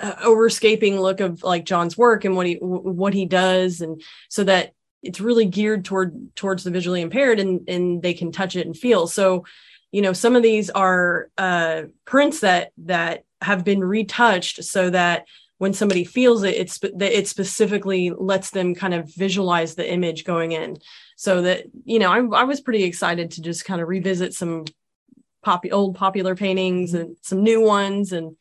Overscaping 0.00 0.98
look 1.00 1.20
of 1.20 1.42
like 1.42 1.64
John's 1.64 1.96
work 1.96 2.24
and 2.24 2.34
what 2.34 2.46
he 2.46 2.54
what 2.60 3.12
he 3.12 3.26
does 3.26 3.80
and 3.80 4.02
so 4.28 4.44
that 4.44 4.72
it's 5.02 5.20
really 5.20 5.44
geared 5.44 5.84
toward 5.84 6.34
towards 6.36 6.64
the 6.64 6.70
visually 6.70 7.00
impaired 7.00 7.38
and 7.38 7.68
and 7.68 8.02
they 8.02 8.14
can 8.14 8.32
touch 8.32 8.56
it 8.56 8.66
and 8.66 8.76
feel. 8.76 9.06
So 9.06 9.44
you 9.92 10.02
know 10.02 10.12
some 10.12 10.36
of 10.36 10.42
these 10.42 10.70
are 10.70 11.30
uh 11.36 11.82
prints 12.04 12.40
that 12.40 12.72
that 12.78 13.24
have 13.42 13.64
been 13.64 13.82
retouched 13.82 14.64
so 14.64 14.90
that 14.90 15.26
when 15.58 15.74
somebody 15.74 16.04
feels 16.04 16.42
it 16.42 16.54
it's 16.56 16.78
that 16.78 17.16
it 17.16 17.28
specifically 17.28 18.10
lets 18.10 18.50
them 18.50 18.74
kind 18.74 18.94
of 18.94 19.14
visualize 19.14 19.74
the 19.74 19.90
image 19.90 20.24
going 20.24 20.52
in. 20.52 20.78
So 21.16 21.42
that 21.42 21.66
you 21.84 21.98
know 21.98 22.10
I, 22.10 22.40
I 22.40 22.44
was 22.44 22.62
pretty 22.62 22.84
excited 22.84 23.32
to 23.32 23.42
just 23.42 23.66
kind 23.66 23.82
of 23.82 23.88
revisit 23.88 24.32
some 24.32 24.64
pop 25.42 25.64
old 25.70 25.96
popular 25.96 26.34
paintings 26.34 26.94
and 26.94 27.16
some 27.20 27.42
new 27.42 27.62
ones 27.62 28.12
and 28.12 28.36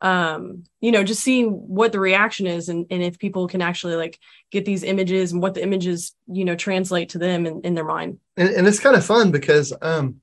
um 0.00 0.64
you 0.80 0.92
know 0.92 1.04
just 1.04 1.22
seeing 1.22 1.50
what 1.50 1.92
the 1.92 2.00
reaction 2.00 2.46
is 2.46 2.68
and, 2.68 2.86
and 2.90 3.02
if 3.02 3.18
people 3.18 3.46
can 3.46 3.62
actually 3.62 3.94
like 3.96 4.18
get 4.50 4.64
these 4.64 4.82
images 4.82 5.32
and 5.32 5.40
what 5.40 5.54
the 5.54 5.62
images 5.62 6.14
you 6.26 6.44
know 6.44 6.56
translate 6.56 7.10
to 7.10 7.18
them 7.18 7.46
in, 7.46 7.60
in 7.62 7.74
their 7.74 7.84
mind. 7.84 8.18
And, 8.36 8.50
and 8.50 8.66
it's 8.66 8.80
kind 8.80 8.96
of 8.96 9.04
fun 9.04 9.30
because 9.30 9.72
um 9.80 10.16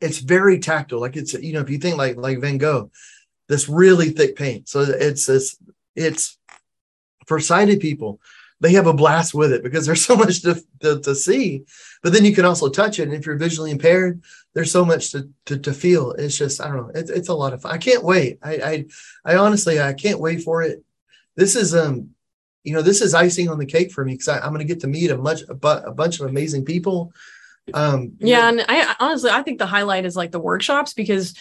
it's 0.00 0.18
very 0.18 0.58
tactile. 0.58 1.00
Like 1.00 1.16
it's 1.16 1.34
you 1.34 1.52
know 1.52 1.60
if 1.60 1.70
you 1.70 1.78
think 1.78 1.96
like 1.96 2.16
like 2.16 2.40
van 2.40 2.58
gogh 2.58 2.90
this 3.48 3.68
really 3.68 4.10
thick 4.10 4.36
paint. 4.36 4.68
So 4.68 4.80
it's 4.80 5.26
this 5.26 5.56
it's 5.94 6.38
for 7.26 7.40
sighted 7.40 7.80
people 7.80 8.20
they 8.64 8.72
have 8.72 8.86
a 8.86 8.94
blast 8.94 9.34
with 9.34 9.52
it 9.52 9.62
because 9.62 9.84
there's 9.84 10.04
so 10.06 10.16
much 10.16 10.40
to, 10.42 10.60
to, 10.80 10.98
to, 11.00 11.14
see. 11.14 11.64
But 12.02 12.14
then 12.14 12.24
you 12.24 12.34
can 12.34 12.46
also 12.46 12.70
touch 12.70 12.98
it. 12.98 13.02
And 13.02 13.12
if 13.12 13.26
you're 13.26 13.36
visually 13.36 13.70
impaired, 13.70 14.22
there's 14.54 14.72
so 14.72 14.84
much 14.84 15.12
to, 15.12 15.28
to, 15.46 15.58
to 15.58 15.72
feel. 15.74 16.12
It's 16.12 16.36
just, 16.36 16.62
I 16.62 16.68
don't 16.68 16.76
know. 16.76 16.90
It's, 16.94 17.10
it's 17.10 17.28
a 17.28 17.34
lot 17.34 17.52
of 17.52 17.60
fun. 17.60 17.72
I 17.72 17.78
can't 17.78 18.02
wait. 18.02 18.38
I, 18.42 18.54
I, 18.54 19.32
I 19.32 19.36
honestly, 19.36 19.80
I 19.80 19.92
can't 19.92 20.18
wait 20.18 20.42
for 20.42 20.62
it. 20.62 20.82
This 21.36 21.56
is, 21.56 21.74
um, 21.74 22.10
you 22.62 22.72
know, 22.72 22.80
this 22.80 23.02
is 23.02 23.12
icing 23.12 23.50
on 23.50 23.58
the 23.58 23.66
cake 23.66 23.92
for 23.92 24.02
me 24.02 24.14
because 24.14 24.28
I'm 24.28 24.48
going 24.48 24.58
to 24.60 24.64
get 24.64 24.80
to 24.80 24.86
meet 24.86 25.10
a 25.10 25.18
much, 25.18 25.42
a, 25.48 25.54
bu- 25.54 25.68
a 25.68 25.92
bunch 25.92 26.20
of 26.20 26.26
amazing 26.26 26.64
people. 26.64 27.12
Um, 27.74 28.12
yeah. 28.18 28.50
Know. 28.50 28.62
And 28.62 28.64
I 28.66 28.94
honestly, 28.98 29.30
I 29.30 29.42
think 29.42 29.58
the 29.58 29.66
highlight 29.66 30.06
is 30.06 30.16
like 30.16 30.30
the 30.30 30.40
workshops 30.40 30.94
because 30.94 31.34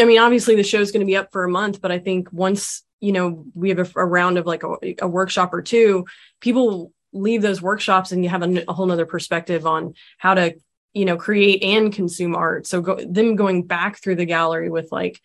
I 0.00 0.06
mean, 0.06 0.18
obviously 0.18 0.56
the 0.56 0.62
show 0.62 0.80
is 0.80 0.92
going 0.92 1.00
to 1.00 1.06
be 1.06 1.16
up 1.16 1.30
for 1.30 1.44
a 1.44 1.50
month, 1.50 1.82
but 1.82 1.92
I 1.92 1.98
think 1.98 2.32
once 2.32 2.84
you 3.04 3.12
know 3.12 3.44
we 3.54 3.68
have 3.68 3.78
a, 3.78 4.00
a 4.00 4.04
round 4.04 4.38
of 4.38 4.46
like 4.46 4.62
a, 4.62 4.94
a, 5.02 5.08
workshop 5.08 5.52
or 5.52 5.60
two 5.60 6.06
people 6.40 6.90
leave 7.12 7.42
those 7.42 7.60
workshops 7.60 8.12
and 8.12 8.24
you 8.24 8.30
have 8.30 8.42
a, 8.42 8.64
a 8.66 8.72
whole 8.72 8.86
nother 8.86 9.06
perspective 9.06 9.66
on 9.66 9.94
how 10.16 10.32
to 10.34 10.54
you 10.94 11.04
know 11.04 11.16
create 11.16 11.62
and 11.62 11.92
consume 11.92 12.34
art. 12.34 12.66
So 12.66 12.80
go, 12.80 12.96
them 12.96 13.36
going 13.36 13.64
back 13.64 14.00
through 14.00 14.16
the 14.16 14.24
gallery 14.24 14.70
with 14.70 14.90
like 14.90 15.20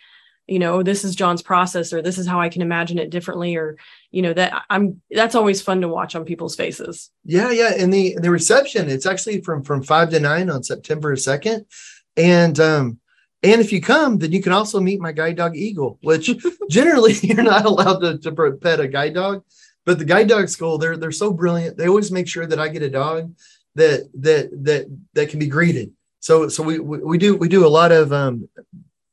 you 0.46 0.60
know 0.60 0.82
this 0.82 1.04
is 1.04 1.16
john's 1.16 1.44
process 1.44 1.94
or 1.94 2.02
this 2.02 2.18
is 2.18 2.26
how 2.26 2.42
i 2.42 2.50
can 2.50 2.64
imagine 2.64 2.98
it 2.98 3.12
differently 3.12 3.56
or 3.56 3.78
you 4.10 4.24
know 4.24 4.34
that 4.34 4.64
i'm 4.72 5.00
that's 5.12 5.36
always 5.36 5.62
fun 5.62 5.82
to 5.82 5.88
watch 5.88 6.16
on 6.16 6.26
people's 6.26 6.56
faces. 6.56 7.12
Yeah 7.24 7.52
yeah. 7.52 7.74
And 7.78 7.94
the 7.94 8.18
the 8.20 8.32
reception 8.32 8.90
it's 8.90 9.06
actually 9.06 9.42
from 9.42 9.64
from 9.64 9.84
five 9.84 10.10
to 10.10 10.20
nine 10.20 10.50
on 10.50 10.64
september 10.64 11.16
2nd 11.16 11.66
and 12.18 12.60
um 12.60 13.00
and 13.42 13.62
if 13.62 13.72
you 13.72 13.82
come, 13.82 14.18
then 14.18 14.32
you 14.32 14.42
can 14.42 14.52
also 14.52 14.80
meet 14.80 15.00
my 15.00 15.12
guide 15.12 15.38
dog 15.38 15.56
Eagle, 15.56 15.98
which 16.02 16.30
generally 16.70 17.14
you're 17.22 17.44
not 17.44 17.66
allowed 17.66 18.00
to, 18.00 18.18
to 18.18 18.52
pet 18.52 18.80
a 18.80 18.88
guide 18.88 19.14
dog. 19.14 19.44
But 19.86 19.98
the 19.98 20.06
guide 20.06 20.28
dog 20.28 20.50
school, 20.50 20.78
they're 20.78 20.98
they're 20.98 21.12
so 21.12 21.32
brilliant. 21.32 21.78
They 21.78 21.88
always 21.88 22.12
make 22.12 22.28
sure 22.28 22.46
that 22.46 22.60
I 22.60 22.68
get 22.68 22.84
a 22.84 22.90
dog 22.90 23.34
that 23.76 24.10
that 24.16 24.50
that 24.64 25.00
that 25.14 25.30
can 25.30 25.40
be 25.40 25.48
greeted. 25.48 25.94
So 26.20 26.50
so 26.50 26.62
we 26.64 26.80
we, 26.80 26.98
we 27.00 27.18
do 27.18 27.36
we 27.36 27.48
do 27.48 27.66
a 27.66 27.70
lot 27.70 27.92
of 27.92 28.12
um, 28.12 28.50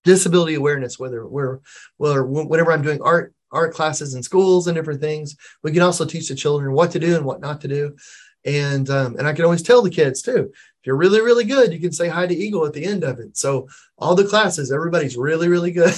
disability 0.04 0.54
awareness, 0.54 0.98
whether 0.98 1.26
we're 1.26 1.60
well 1.98 2.22
whenever 2.24 2.72
I'm 2.72 2.82
doing 2.82 3.00
art 3.00 3.32
art 3.52 3.74
classes 3.74 4.14
in 4.14 4.22
schools 4.22 4.66
and 4.66 4.74
different 4.74 5.00
things. 5.00 5.36
We 5.62 5.72
can 5.72 5.82
also 5.82 6.04
teach 6.04 6.28
the 6.28 6.34
children 6.34 6.72
what 6.72 6.90
to 6.90 6.98
do 6.98 7.16
and 7.16 7.24
what 7.24 7.40
not 7.40 7.60
to 7.60 7.68
do. 7.68 7.96
And 8.44 8.90
um, 8.90 9.16
and 9.16 9.26
I 9.26 9.32
can 9.32 9.44
always 9.44 9.62
tell 9.62 9.82
the 9.82 9.90
kids 9.90 10.20
too 10.20 10.52
you're 10.86 10.96
really, 10.96 11.20
really 11.20 11.44
good, 11.44 11.72
you 11.72 11.80
can 11.80 11.92
say 11.92 12.08
hi 12.08 12.26
to 12.26 12.34
Eagle 12.34 12.64
at 12.64 12.72
the 12.72 12.84
end 12.84 13.04
of 13.04 13.18
it. 13.18 13.36
So 13.36 13.68
all 13.98 14.14
the 14.14 14.26
classes, 14.26 14.70
everybody's 14.70 15.16
really, 15.16 15.48
really 15.48 15.72
good. 15.72 15.94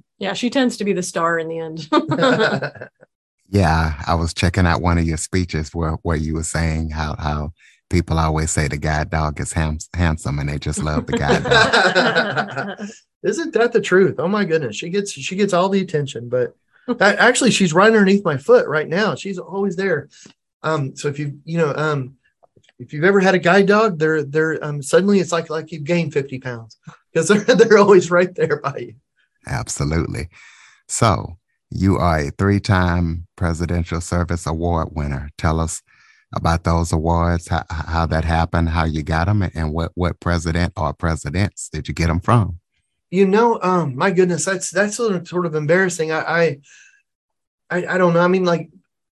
yeah, 0.18 0.32
she 0.32 0.48
tends 0.48 0.76
to 0.76 0.84
be 0.84 0.92
the 0.92 1.02
star 1.02 1.38
in 1.38 1.48
the 1.48 1.58
end. 1.58 2.88
Yeah, 3.52 4.02
I 4.06 4.14
was 4.14 4.32
checking 4.32 4.66
out 4.66 4.80
one 4.80 4.96
of 4.96 5.04
your 5.04 5.18
speeches 5.18 5.74
where, 5.74 5.92
where 6.02 6.16
you 6.16 6.32
were 6.32 6.42
saying 6.42 6.88
how 6.88 7.16
how 7.18 7.52
people 7.90 8.18
always 8.18 8.50
say 8.50 8.66
the 8.66 8.78
guide 8.78 9.10
dog 9.10 9.38
is 9.38 9.52
ham- 9.52 9.76
handsome 9.94 10.38
and 10.38 10.48
they 10.48 10.58
just 10.58 10.82
love 10.82 11.06
the 11.06 11.18
guide 11.18 11.44
dog. 11.44 12.88
Isn't 13.22 13.52
that 13.52 13.74
the 13.74 13.82
truth? 13.82 14.14
Oh 14.18 14.26
my 14.26 14.46
goodness, 14.46 14.74
she 14.74 14.88
gets 14.88 15.12
she 15.12 15.36
gets 15.36 15.52
all 15.52 15.68
the 15.68 15.82
attention, 15.82 16.30
but 16.30 16.56
that, 16.88 17.18
actually 17.18 17.50
she's 17.50 17.74
right 17.74 17.88
underneath 17.88 18.24
my 18.24 18.38
foot 18.38 18.66
right 18.68 18.88
now. 18.88 19.14
She's 19.16 19.36
always 19.36 19.76
there. 19.76 20.08
Um, 20.62 20.96
so 20.96 21.08
if 21.08 21.18
you 21.18 21.38
you 21.44 21.58
know 21.58 21.74
um, 21.76 22.16
if 22.82 22.92
you've 22.92 23.04
ever 23.04 23.20
had 23.20 23.34
a 23.34 23.38
guide 23.38 23.66
dog, 23.66 23.98
they're 23.98 24.24
they're 24.24 24.62
um, 24.64 24.82
suddenly 24.82 25.20
it's 25.20 25.32
like 25.32 25.48
like 25.48 25.70
you've 25.70 25.84
gained 25.84 26.12
fifty 26.12 26.38
pounds 26.38 26.76
because 27.12 27.28
they're 27.28 27.56
they're 27.56 27.78
always 27.78 28.10
right 28.10 28.34
there 28.34 28.60
by 28.60 28.76
you. 28.76 28.94
Absolutely. 29.46 30.28
So 30.88 31.38
you 31.70 31.96
are 31.96 32.18
a 32.18 32.30
three-time 32.30 33.26
Presidential 33.36 34.00
Service 34.00 34.46
Award 34.46 34.88
winner. 34.92 35.30
Tell 35.38 35.58
us 35.58 35.82
about 36.34 36.64
those 36.64 36.92
awards, 36.92 37.48
how, 37.48 37.64
how 37.70 38.06
that 38.06 38.24
happened, 38.24 38.68
how 38.68 38.84
you 38.84 39.02
got 39.02 39.26
them, 39.26 39.42
and 39.42 39.72
what 39.72 39.92
what 39.94 40.18
president 40.20 40.72
or 40.76 40.92
presidents 40.92 41.68
did 41.68 41.88
you 41.88 41.94
get 41.94 42.08
them 42.08 42.20
from? 42.20 42.58
You 43.10 43.26
know, 43.26 43.60
um, 43.62 43.96
my 43.96 44.10
goodness, 44.10 44.44
that's 44.44 44.70
that's 44.70 44.96
sort 44.96 45.14
of, 45.14 45.28
sort 45.28 45.46
of 45.46 45.54
embarrassing. 45.54 46.10
I, 46.10 46.20
I, 46.20 46.58
I 47.70 47.86
I 47.94 47.98
don't 47.98 48.12
know. 48.12 48.20
I 48.20 48.28
mean, 48.28 48.44
like 48.44 48.70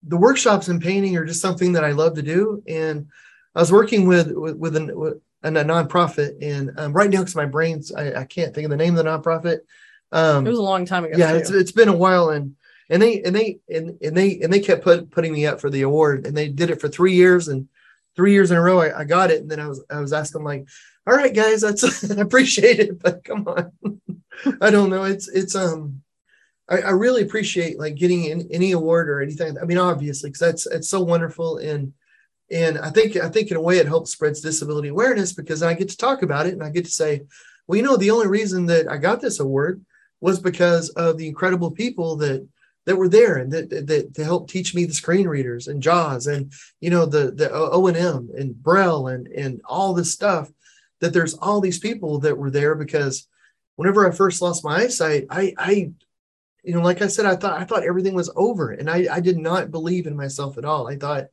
the 0.03 0.17
workshops 0.17 0.69
and 0.69 0.83
painting 0.83 1.17
are 1.17 1.25
just 1.25 1.41
something 1.41 1.75
that 1.75 1.85
I 1.85 1.93
love 1.93 2.15
to 2.15 2.23
do, 2.23 2.63
and 2.67 3.07
I 3.55 3.61
was 3.61 3.73
working 3.73 4.07
with 4.07 4.33
with, 4.33 4.57
with, 4.57 4.77
an, 4.77 4.99
with 4.99 5.21
a 5.43 5.51
nonprofit, 5.51 6.37
and 6.41 6.73
um, 6.79 6.93
right 6.93 7.11
now, 7.11 7.21
because 7.21 7.37
my 7.37 7.47
brains, 7.47 7.93
I, 7.93 8.21
I 8.21 8.25
can't 8.25 8.55
think 8.55 8.65
of 8.65 8.71
the 8.71 8.77
name 8.77 8.97
of 8.97 9.05
the 9.05 9.11
nonprofit. 9.11 9.61
Um, 10.11 10.47
it 10.47 10.51
was 10.51 10.59
a 10.59 10.63
long 10.63 10.85
time 10.85 11.05
ago. 11.05 11.17
Yeah, 11.17 11.33
it's, 11.33 11.51
it's 11.51 11.73
been 11.73 11.89
a 11.89 11.97
while, 11.97 12.31
and 12.31 12.57
and 12.89 13.01
they 13.01 13.23
and 13.23 13.35
they 13.35 13.59
and, 13.69 13.99
and 14.03 14.17
they 14.17 14.41
and 14.41 14.53
they 14.53 14.61
kept 14.61 14.85
put, 14.85 15.11
putting 15.11 15.33
me 15.33 15.47
up 15.47 15.61
for 15.61 15.71
the 15.71 15.83
award, 15.83 16.27
and 16.27 16.37
they 16.37 16.49
did 16.49 16.71
it 16.71 16.81
for 16.81 16.89
three 16.89 17.15
years, 17.15 17.49
and 17.49 17.69
three 18.15 18.33
years 18.33 18.51
in 18.51 18.57
a 18.57 18.63
row, 18.63 18.81
I, 18.81 19.01
I 19.01 19.05
got 19.05 19.31
it, 19.31 19.41
and 19.41 19.51
then 19.51 19.61
I 19.61 19.69
was 19.69 19.83
I 19.91 20.01
was 20.01 20.13
asking 20.13 20.45
like, 20.45 20.67
all 21.07 21.17
right, 21.17 21.35
guys, 21.35 21.63
that's 21.63 22.11
I 22.11 22.21
appreciate 22.21 22.81
it, 22.81 23.03
but 23.03 23.25
come 23.25 23.49
on, 23.49 23.73
I 24.61 24.71
don't 24.71 24.91
know, 24.91 25.05
it's 25.05 25.29
it's 25.29 25.55
um. 25.55 26.03
I, 26.69 26.81
I 26.81 26.91
really 26.91 27.23
appreciate 27.23 27.79
like 27.79 27.97
getting 27.97 28.25
in, 28.27 28.49
any 28.53 28.71
award 28.71 29.11
or 29.11 29.21
anything. 29.21 29.59
I 29.59 29.65
mean, 29.65 29.79
obviously, 29.79 30.31
because 30.31 30.41
that's 30.41 30.67
it's 30.67 30.89
so 30.89 31.01
wonderful, 31.01 31.59
and 31.59 31.93
and 32.53 32.79
I 32.79 32.91
think 32.91 33.17
I 33.17 33.29
think 33.29 33.51
in 33.51 33.57
a 33.57 33.63
way 33.63 33.79
it 33.79 33.87
helps 33.87 34.13
spreads 34.13 34.41
disability 34.41 34.89
awareness 34.89 35.33
because 35.33 35.63
I 35.63 35.75
get 35.75 35.89
to 35.89 35.97
talk 35.97 36.23
about 36.23 36.47
it 36.47 36.53
and 36.53 36.63
I 36.63 36.71
get 36.71 36.85
to 36.85 36.91
say, 36.91 37.23
well, 37.67 37.77
you 37.77 37.83
know, 37.83 37.97
the 37.97 38.11
only 38.11 38.27
reason 38.27 38.67
that 38.67 38.91
I 38.91 38.99
got 38.99 39.21
this 39.21 39.41
award 39.41 39.85
was 40.21 40.39
because 40.39 40.91
of 40.91 41.17
the 41.17 41.27
incredible 41.27 41.71
people 41.71 42.17
that 42.17 42.47
that 42.85 42.97
were 42.97 43.09
there 43.09 43.37
and 43.37 43.53
that, 43.53 43.71
that, 43.71 44.15
to 44.15 44.25
help 44.25 44.49
teach 44.51 44.75
me 44.75 44.85
the 44.85 44.93
screen 44.93 45.29
readers 45.29 45.69
and 45.69 45.83
JAWS 45.83 46.27
and 46.27 46.53
you 46.81 46.91
know 46.91 47.07
the 47.07 47.31
the 47.31 47.51
O 47.51 47.87
and 47.87 47.97
M 47.97 48.31
and 48.37 48.61
Braille 48.63 49.09
and 49.09 49.27
and 49.29 49.63
all 49.65 49.95
this 49.95 50.13
stuff. 50.13 50.51
That 51.01 51.13
there's 51.13 51.35
all 51.35 51.61
these 51.61 51.81
people 51.81 52.21
that 52.21 52.39
were 52.39 52.51
there 52.51 52.77
because 52.77 53.27
whenever 53.77 54.07
I 54.07 54.15
first 54.15 54.43
lost 54.43 54.65
my 54.65 54.83
eyesight, 54.83 55.27
I 55.31 55.55
I 55.57 55.93
you 56.63 56.75
know 56.75 56.83
like 56.83 57.01
I 57.01 57.07
said 57.07 57.25
I 57.25 57.37
thought 57.37 57.59
I 57.59 57.65
thought 57.65 57.85
everything 57.85 58.15
was 58.15 58.31
over 58.37 58.71
and 58.71 58.91
I 58.91 59.07
I 59.11 59.21
did 59.21 59.39
not 59.39 59.71
believe 59.71 60.07
in 60.07 60.17
myself 60.17 60.59
at 60.59 60.65
all. 60.65 60.87
I 60.87 60.97
thought 60.97 61.29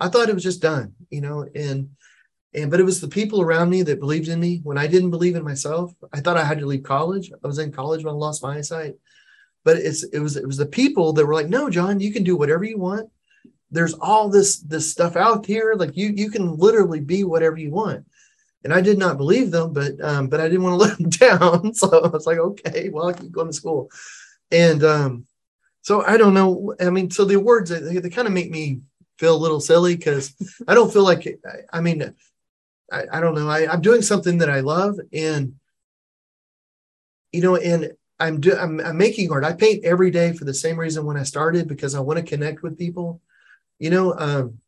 I 0.00 0.08
thought 0.08 0.28
it 0.28 0.34
was 0.34 0.42
just 0.42 0.62
done, 0.62 0.94
you 1.10 1.20
know, 1.20 1.46
and 1.54 1.90
and 2.52 2.70
but 2.70 2.80
it 2.80 2.84
was 2.84 3.00
the 3.00 3.08
people 3.08 3.40
around 3.40 3.70
me 3.70 3.82
that 3.82 4.00
believed 4.00 4.28
in 4.28 4.38
me 4.38 4.60
when 4.62 4.78
I 4.78 4.86
didn't 4.86 5.10
believe 5.10 5.34
in 5.34 5.44
myself. 5.44 5.92
I 6.12 6.20
thought 6.20 6.36
I 6.36 6.44
had 6.44 6.60
to 6.60 6.66
leave 6.66 6.82
college. 6.84 7.32
I 7.32 7.46
was 7.46 7.58
in 7.58 7.72
college 7.72 8.04
when 8.04 8.14
I 8.14 8.16
lost 8.16 8.42
my 8.42 8.58
eyesight. 8.58 8.94
But 9.64 9.78
it's 9.78 10.04
it 10.04 10.20
was 10.20 10.36
it 10.36 10.46
was 10.46 10.58
the 10.58 10.66
people 10.66 11.12
that 11.14 11.26
were 11.26 11.34
like, 11.34 11.48
no, 11.48 11.70
John, 11.70 11.98
you 11.98 12.12
can 12.12 12.22
do 12.22 12.36
whatever 12.36 12.64
you 12.64 12.78
want. 12.78 13.10
There's 13.70 13.94
all 13.94 14.28
this 14.28 14.58
this 14.58 14.90
stuff 14.90 15.16
out 15.16 15.46
here. 15.46 15.74
Like 15.76 15.96
you 15.96 16.12
you 16.14 16.30
can 16.30 16.56
literally 16.56 17.00
be 17.00 17.24
whatever 17.24 17.56
you 17.56 17.70
want. 17.70 18.04
And 18.62 18.72
I 18.72 18.80
did 18.80 18.98
not 18.98 19.18
believe 19.18 19.50
them, 19.50 19.72
but 19.72 19.92
um, 20.02 20.28
but 20.28 20.40
I 20.40 20.48
didn't 20.48 20.62
want 20.62 20.80
to 20.80 20.86
let 20.86 20.98
them 20.98 21.10
down. 21.10 21.74
So 21.74 22.04
I 22.04 22.08
was 22.08 22.26
like, 22.26 22.38
okay, 22.38 22.90
well, 22.90 23.08
I 23.08 23.14
keep 23.14 23.32
going 23.32 23.48
to 23.48 23.52
school. 23.52 23.90
And 24.50 24.84
um, 24.84 25.26
so 25.80 26.02
I 26.04 26.18
don't 26.18 26.34
know. 26.34 26.74
I 26.78 26.90
mean, 26.90 27.10
so 27.10 27.24
the 27.24 27.34
awards 27.34 27.70
they, 27.70 27.98
they 27.98 28.10
kind 28.10 28.28
of 28.28 28.34
make 28.34 28.50
me 28.50 28.80
feel 29.18 29.36
a 29.36 29.38
little 29.38 29.60
silly 29.60 29.96
because 29.96 30.34
I 30.68 30.74
don't 30.74 30.92
feel 30.92 31.04
like 31.04 31.26
I, 31.26 31.78
I 31.78 31.80
mean 31.80 32.14
I, 32.92 33.04
I 33.12 33.20
don't 33.20 33.34
know. 33.34 33.48
I, 33.48 33.70
I'm 33.70 33.80
doing 33.80 34.02
something 34.02 34.38
that 34.38 34.50
I 34.50 34.60
love, 34.60 34.98
and 35.12 35.54
you 37.32 37.42
know, 37.42 37.56
and 37.56 37.92
I'm, 38.20 38.40
do, 38.40 38.56
I'm 38.56 38.80
I'm 38.80 38.96
making 38.96 39.32
art. 39.32 39.44
I 39.44 39.52
paint 39.52 39.84
every 39.84 40.10
day 40.10 40.32
for 40.32 40.44
the 40.44 40.54
same 40.54 40.78
reason 40.78 41.04
when 41.04 41.16
I 41.16 41.24
started 41.24 41.68
because 41.68 41.94
I 41.94 42.00
want 42.00 42.18
to 42.18 42.24
connect 42.24 42.62
with 42.62 42.78
people. 42.78 43.20
You 43.78 43.90
know, 43.90 44.14
um, 44.18 44.58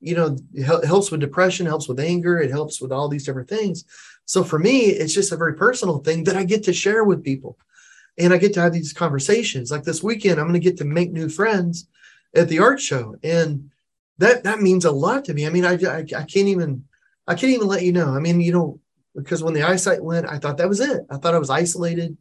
you 0.00 0.16
know, 0.16 0.36
it 0.54 0.86
helps 0.86 1.10
with 1.10 1.20
depression, 1.20 1.66
helps 1.66 1.88
with 1.88 2.00
anger, 2.00 2.38
it 2.38 2.50
helps 2.50 2.80
with 2.80 2.92
all 2.92 3.08
these 3.08 3.24
different 3.24 3.48
things. 3.48 3.84
So 4.24 4.42
for 4.42 4.58
me, 4.58 4.86
it's 4.86 5.12
just 5.12 5.32
a 5.32 5.36
very 5.36 5.54
personal 5.54 5.98
thing 5.98 6.24
that 6.24 6.36
I 6.36 6.44
get 6.44 6.64
to 6.64 6.72
share 6.72 7.04
with 7.04 7.24
people, 7.24 7.58
and 8.16 8.32
I 8.32 8.38
get 8.38 8.54
to 8.54 8.60
have 8.60 8.72
these 8.72 8.92
conversations. 8.92 9.70
Like 9.70 9.82
this 9.82 10.02
weekend, 10.02 10.40
I'm 10.40 10.46
going 10.46 10.60
to 10.60 10.64
get 10.64 10.78
to 10.78 10.84
make 10.84 11.12
new 11.12 11.28
friends 11.28 11.88
at 12.34 12.48
the 12.48 12.60
art 12.60 12.80
show, 12.80 13.16
and 13.22 13.69
that 14.20 14.44
that 14.44 14.60
means 14.60 14.84
a 14.84 14.92
lot 14.92 15.24
to 15.24 15.34
me. 15.34 15.46
I 15.46 15.50
mean, 15.50 15.64
I 15.64 15.74
I, 15.74 15.98
I 15.98 16.24
can't 16.24 16.48
even 16.48 16.84
I 17.26 17.34
can't 17.34 17.52
even 17.52 17.66
let 17.66 17.82
you 17.82 17.92
know. 17.92 18.14
I 18.14 18.20
mean, 18.20 18.40
you 18.40 18.52
know, 18.52 18.80
because 19.16 19.42
when 19.42 19.54
the 19.54 19.62
eyesight 19.62 20.04
went, 20.04 20.26
I 20.26 20.38
thought 20.38 20.58
that 20.58 20.68
was 20.68 20.80
it. 20.80 21.00
I 21.10 21.16
thought 21.16 21.34
I 21.34 21.38
was 21.38 21.50
isolated. 21.50 22.16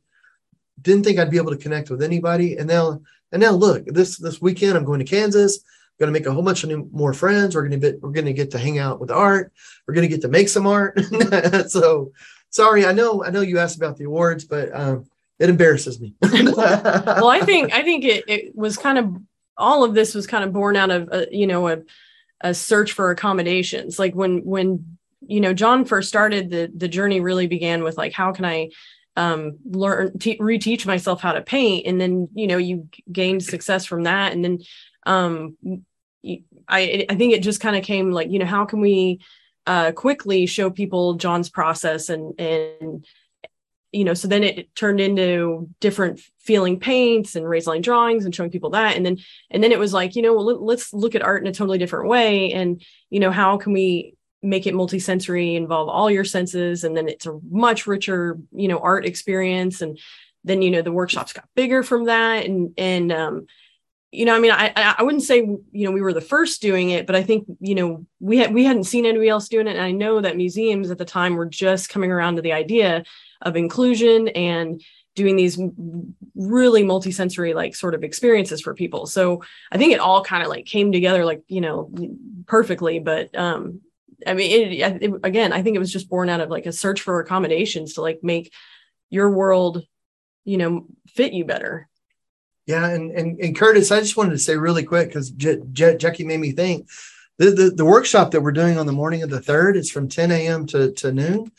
Didn't 0.82 1.04
think 1.04 1.20
I'd 1.20 1.30
be 1.30 1.38
able 1.38 1.52
to 1.52 1.58
connect 1.58 1.90
with 1.90 2.02
anybody. 2.02 2.56
And 2.58 2.68
now, 2.68 3.02
and 3.32 3.42
now 3.42 3.52
look, 3.52 3.86
this 3.86 4.18
this 4.18 4.42
weekend 4.42 4.78
I'm 4.78 4.86
going 4.86 5.00
to 5.00 5.06
Kansas. 5.06 5.58
I'm 5.58 6.06
going 6.06 6.14
to 6.14 6.20
make 6.20 6.28
a 6.28 6.32
whole 6.32 6.44
bunch 6.44 6.64
of 6.64 6.70
new, 6.70 6.90
more 6.94 7.14
friends. 7.14 7.54
We're 7.54 7.68
going 7.68 7.82
to 7.82 7.92
be, 7.92 7.98
we're 7.98 8.12
going 8.12 8.26
to 8.26 8.34
get 8.34 8.52
to 8.52 8.60
hang 8.60 8.80
out 8.80 9.02
with 9.02 9.12
art. 9.12 9.52
We're 9.86 9.94
going 9.94 10.08
to 10.08 10.16
get 10.16 10.22
to 10.22 10.30
make 10.30 10.48
some 10.48 10.66
art. 10.66 10.98
so, 11.68 12.14
sorry, 12.50 12.86
I 12.86 12.94
know 12.94 13.26
I 13.26 13.30
know 13.30 13.42
you 13.42 13.60
asked 13.60 13.76
about 13.76 13.98
the 13.98 14.06
awards, 14.06 14.46
but 14.46 14.74
um, 14.74 15.06
it 15.38 15.50
embarrasses 15.50 16.00
me. 16.00 16.14
well, 16.22 17.28
I 17.28 17.42
think 17.42 17.74
I 17.74 17.84
think 17.84 18.06
it, 18.06 18.24
it 18.30 18.56
was 18.56 18.78
kind 18.78 18.98
of 18.98 19.18
all 19.60 19.84
of 19.84 19.93
this 19.93 20.15
was 20.15 20.26
kind 20.26 20.43
of 20.43 20.54
born 20.54 20.76
out 20.76 20.89
of 20.89 21.10
a, 21.12 21.28
you 21.32 21.45
know 21.45 21.67
a, 21.67 21.80
a 22.41 22.54
search 22.54 22.93
for 22.93 23.12
accommodations. 23.12 24.00
Like 24.00 24.15
when 24.15 24.39
when 24.45 24.98
you 25.30 25.41
know 25.41 25.54
john 25.54 25.86
first 25.86 26.10
started 26.10 26.50
the 26.50 26.72
the 26.76 26.88
journey 26.88 27.19
really 27.19 27.48
began 27.48 27.84
with 27.84 27.98
like 27.98 28.13
how 28.13 28.32
can 28.32 28.45
i 28.45 28.69
um, 29.15 29.58
learn 29.65 30.17
te- 30.17 30.38
reteach 30.38 30.86
myself 30.86 31.19
how 31.19 31.34
to 31.34 31.41
paint 31.41 31.86
and 31.86 32.00
then 32.00 32.30
you 32.34 32.48
know 32.48 32.58
you 32.58 32.88
gained 33.12 33.43
success 33.43 33.86
from 33.86 34.04
that 34.04 34.32
and 34.32 34.45
then 34.45 34.60
um, 35.06 35.58
I, 36.67 37.06
I 37.10 37.15
think 37.15 37.34
it 37.34 37.43
just 37.43 37.60
kind 37.60 37.76
of 37.76 37.84
came 37.84 38.12
like 38.12 38.30
you 38.30 38.39
know 38.39 38.45
how 38.45 38.63
can 38.63 38.80
we 38.80 39.19
uh, 39.67 39.91
quickly 39.91 40.45
show 40.45 40.69
people 40.69 41.15
john's 41.15 41.50
process 41.50 42.08
and 42.08 42.39
and 42.39 43.06
you 43.91 44.06
know 44.06 44.13
so 44.13 44.30
then 44.30 44.43
it 44.43 44.74
turned 44.74 45.02
into 45.02 45.67
different 45.82 46.22
feeling 46.50 46.80
paints 46.80 47.36
and 47.36 47.48
raised 47.48 47.68
line 47.68 47.84
drawings 47.84 48.26
and 48.26 48.34
showing 48.34 48.50
people 48.50 48.72
that. 48.72 48.98
And 48.98 49.06
then 49.06 49.20
and 49.52 49.64
then 49.64 49.72
it 49.72 49.78
was 49.78 49.94
like 49.94 50.16
you 50.16 50.24
know 50.24 50.34
well 50.34 50.66
let's 50.66 50.92
look 50.92 51.14
at 51.14 51.22
art 51.22 51.44
in 51.44 51.48
a 51.48 51.54
totally 51.54 51.78
different 51.78 52.10
way. 52.10 52.52
And 52.54 52.82
you 53.12 53.20
know 53.20 53.30
how 53.30 53.58
can 53.58 53.72
we 53.72 54.16
make 54.42 54.66
it 54.66 54.74
multisensory, 54.74 55.56
involve 55.56 55.90
all 55.90 56.10
your 56.10 56.26
senses, 56.26 56.84
and 56.84 56.98
then 56.98 57.08
it's 57.08 57.28
a 57.28 57.40
much 57.52 57.86
richer, 57.86 58.40
you 58.52 58.68
know, 58.68 58.80
art 58.80 59.06
experience. 59.06 59.82
And 59.82 60.00
then 60.44 60.64
you 60.64 60.72
know 60.72 60.82
the 60.82 60.92
workshops 60.92 61.34
got 61.34 61.48
bigger 61.56 61.84
from 61.84 62.06
that, 62.06 62.46
and 62.48 62.74
and 62.80 63.12
um, 63.12 63.46
you 64.12 64.26
know, 64.26 64.36
I 64.36 64.40
mean, 64.40 64.52
I 64.52 64.74
I 64.76 65.04
wouldn't 65.04 65.22
say 65.22 65.38
you 65.38 65.86
know 65.86 65.92
we 65.92 66.02
were 66.02 66.14
the 66.14 66.30
first 66.34 66.64
doing 66.64 66.90
it, 66.90 67.06
but 67.06 67.16
I 67.16 67.22
think 67.22 67.46
you 67.60 67.76
know 67.76 68.08
we 68.20 68.40
had 68.40 68.56
we 68.56 68.66
hadn't 68.66 68.86
seen 68.86 69.06
anybody 69.06 69.30
else 69.30 69.50
doing 69.50 69.68
it, 69.68 69.76
and 69.76 69.86
I 69.86 69.92
know 69.92 70.20
that 70.20 70.36
museums 70.36 70.90
at 70.90 70.98
the 70.98 71.06
time 71.06 71.36
were 71.36 71.46
just 71.46 71.90
coming 71.90 72.12
around 72.12 72.38
to 72.38 72.42
the 72.42 72.54
idea 72.54 73.04
of 73.44 73.56
inclusion 73.56 74.30
and 74.30 74.82
doing 75.20 75.36
these 75.36 75.60
really 76.36 76.84
multisensory 76.84 77.54
like 77.54 77.76
sort 77.76 77.94
of 77.94 78.04
experiences 78.04 78.62
for 78.62 78.74
people 78.74 79.06
so 79.06 79.44
i 79.72 79.78
think 79.78 79.94
it 79.94 80.00
all 80.00 80.24
kind 80.24 80.42
of 80.42 80.50
like 80.50 80.66
came 80.66 80.92
together 80.92 81.24
like 81.26 81.44
you 81.48 81.62
know 81.62 81.92
perfectly 82.48 82.98
but 83.00 83.36
um 83.38 83.82
I 84.28 84.34
mean, 84.34 84.52
it, 84.52 85.02
it, 85.02 85.12
again, 85.24 85.54
I 85.54 85.62
think 85.62 85.76
it 85.76 85.80
was 85.80 85.94
just 85.94 86.10
born 86.10 86.30
out 86.30 86.42
of 86.42 86.50
like 86.50 86.66
a 86.66 86.72
search 86.72 87.02
for 87.02 87.20
accommodations 87.20 87.94
to 87.94 88.02
like 88.02 88.20
make 88.24 88.52
your 89.10 89.30
world, 89.30 89.84
you 90.44 90.58
know, 90.58 90.88
fit 91.08 91.34
you 91.34 91.46
better. 91.46 91.88
Yeah, 92.66 92.88
and 92.88 93.12
and, 93.12 93.40
and 93.40 93.58
Curtis, 93.58 93.92
I 93.92 94.00
just 94.00 94.18
wanted 94.18 94.32
to 94.32 94.40
say 94.40 94.56
really 94.56 94.84
quick 94.84 95.08
because 95.08 95.32
Jackie 95.32 96.26
made 96.26 96.40
me 96.40 96.52
think. 96.52 96.88
The, 97.38 97.52
the, 97.52 97.70
the 97.70 97.86
workshop 97.86 98.32
that 98.32 98.42
we're 98.42 98.52
doing 98.52 98.78
on 98.78 98.86
the 98.86 98.92
morning 98.92 99.24
of 99.24 99.30
the 99.30 99.40
third 99.40 99.78
is 99.78 99.90
from 99.90 100.10
10 100.10 100.30
a.m. 100.30 100.66
to, 100.68 100.92
to 100.92 101.14
noon. 101.14 101.50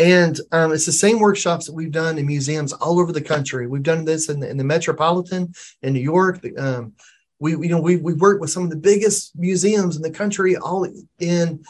And 0.00 0.40
um, 0.50 0.72
it's 0.72 0.86
the 0.86 0.92
same 0.92 1.20
workshops 1.20 1.66
that 1.66 1.74
we've 1.74 1.92
done 1.92 2.16
in 2.16 2.26
museums 2.26 2.72
all 2.72 2.98
over 2.98 3.12
the 3.12 3.20
country. 3.20 3.66
We've 3.66 3.82
done 3.82 4.06
this 4.06 4.30
in 4.30 4.40
the, 4.40 4.48
in 4.48 4.56
the 4.56 4.64
Metropolitan 4.64 5.52
in 5.82 5.92
New 5.92 6.00
York. 6.00 6.40
Um, 6.56 6.94
we, 7.38 7.52
you 7.52 7.68
know, 7.68 7.80
we, 7.80 7.96
we 7.96 8.14
worked 8.14 8.40
with 8.40 8.50
some 8.50 8.64
of 8.64 8.70
the 8.70 8.76
biggest 8.76 9.36
museums 9.36 9.96
in 9.96 10.02
the 10.02 10.10
country, 10.10 10.56
all 10.56 10.88
in 11.18 11.62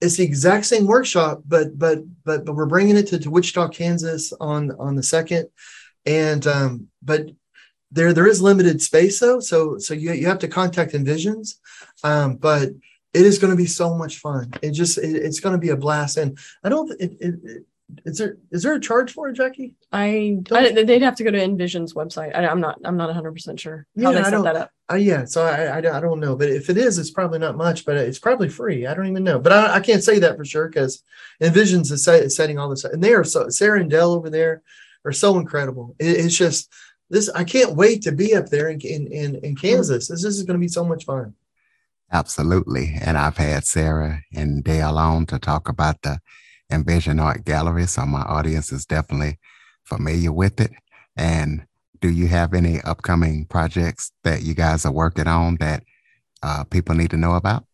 it's 0.00 0.16
the 0.16 0.24
exact 0.24 0.66
same 0.66 0.86
workshop, 0.86 1.42
but 1.46 1.78
but 1.78 2.00
but 2.24 2.44
but 2.44 2.54
we're 2.54 2.66
bringing 2.66 2.96
it 2.96 3.06
to, 3.08 3.18
to 3.18 3.30
Wichita, 3.30 3.68
Kansas 3.68 4.32
on 4.40 4.70
on 4.78 4.94
the 4.94 5.02
second, 5.02 5.48
and 6.04 6.46
um, 6.46 6.88
but 7.02 7.30
there 7.90 8.12
there 8.12 8.26
is 8.26 8.42
limited 8.42 8.82
space 8.82 9.18
though, 9.20 9.40
so 9.40 9.78
so 9.78 9.94
you 9.94 10.12
you 10.12 10.26
have 10.26 10.40
to 10.40 10.48
contact 10.48 10.92
Envisions, 10.92 11.54
um, 12.04 12.36
but 12.36 12.70
it 13.14 13.24
is 13.24 13.38
going 13.38 13.50
to 13.52 13.56
be 13.56 13.66
so 13.66 13.94
much 13.94 14.18
fun. 14.18 14.52
It 14.62 14.72
just 14.72 14.98
it, 14.98 15.16
it's 15.16 15.40
going 15.40 15.54
to 15.54 15.60
be 15.60 15.70
a 15.70 15.76
blast, 15.76 16.16
and 16.16 16.38
I 16.62 16.68
don't. 16.68 16.90
It, 17.00 17.16
it, 17.20 17.34
it, 17.44 17.62
is 18.04 18.18
there 18.18 18.36
is 18.50 18.64
there 18.64 18.74
a 18.74 18.80
charge 18.80 19.12
for 19.12 19.28
it, 19.28 19.34
Jackie? 19.34 19.74
I, 19.92 20.38
I 20.50 20.72
they'd 20.72 21.02
have 21.02 21.14
to 21.16 21.24
go 21.24 21.30
to 21.30 21.38
Envision's 21.38 21.94
website. 21.94 22.34
I, 22.34 22.44
am 22.44 22.60
not 22.60 22.80
I'm 22.84 22.96
not 22.96 23.06
100 23.06 23.32
percent 23.32 23.60
sure 23.60 23.86
how 23.96 24.10
Yeah, 24.10 24.12
they 24.12 24.20
I 24.20 24.22
set 24.24 24.30
don't- 24.30 24.44
that 24.44 24.56
up. 24.56 24.70
Uh, 24.90 24.94
yeah, 24.94 25.24
so 25.24 25.44
I, 25.44 25.64
I 25.64 25.78
I 25.78 26.00
don't 26.00 26.20
know, 26.20 26.36
but 26.36 26.48
if 26.48 26.70
it 26.70 26.76
is, 26.76 26.98
it's 26.98 27.10
probably 27.10 27.40
not 27.40 27.56
much, 27.56 27.84
but 27.84 27.96
it's 27.96 28.20
probably 28.20 28.48
free. 28.48 28.86
I 28.86 28.94
don't 28.94 29.08
even 29.08 29.24
know, 29.24 29.40
but 29.40 29.52
I, 29.52 29.74
I 29.74 29.80
can't 29.80 30.02
say 30.02 30.20
that 30.20 30.36
for 30.36 30.44
sure 30.44 30.68
because 30.68 31.02
Envisions 31.42 31.90
is, 31.90 32.04
set, 32.04 32.30
setting 32.30 32.58
all 32.58 32.68
this, 32.68 32.84
and 32.84 33.02
they 33.02 33.12
are 33.12 33.24
so 33.24 33.48
Sarah 33.48 33.80
and 33.80 33.90
Dell 33.90 34.12
over 34.12 34.30
there 34.30 34.62
are 35.04 35.12
so 35.12 35.38
incredible. 35.38 35.96
It, 35.98 36.06
it's 36.24 36.36
just 36.36 36.72
this. 37.10 37.28
I 37.30 37.42
can't 37.42 37.74
wait 37.74 38.02
to 38.02 38.12
be 38.12 38.34
up 38.36 38.46
there 38.46 38.68
in 38.68 38.80
in 38.80 39.06
in, 39.08 39.34
in 39.44 39.56
Kansas. 39.56 40.06
This, 40.08 40.22
this 40.22 40.36
is 40.36 40.44
going 40.44 40.58
to 40.58 40.64
be 40.64 40.68
so 40.68 40.84
much 40.84 41.04
fun. 41.04 41.34
Absolutely. 42.12 42.96
And 43.00 43.18
I've 43.18 43.36
had 43.36 43.64
Sarah 43.64 44.22
and 44.32 44.62
Dale 44.62 44.98
on 44.98 45.26
to 45.26 45.38
talk 45.38 45.68
about 45.68 46.02
the 46.02 46.18
Envision 46.70 47.18
Art 47.18 47.44
Gallery. 47.44 47.86
So 47.86 48.06
my 48.06 48.22
audience 48.22 48.72
is 48.72 48.86
definitely 48.86 49.38
familiar 49.84 50.32
with 50.32 50.60
it. 50.60 50.70
And 51.16 51.66
do 52.00 52.10
you 52.10 52.28
have 52.28 52.54
any 52.54 52.80
upcoming 52.82 53.46
projects 53.46 54.12
that 54.22 54.42
you 54.42 54.54
guys 54.54 54.84
are 54.84 54.92
working 54.92 55.26
on 55.26 55.56
that 55.56 55.82
uh, 56.42 56.64
people 56.64 56.94
need 56.94 57.10
to 57.10 57.16
know 57.16 57.34
about? 57.34 57.64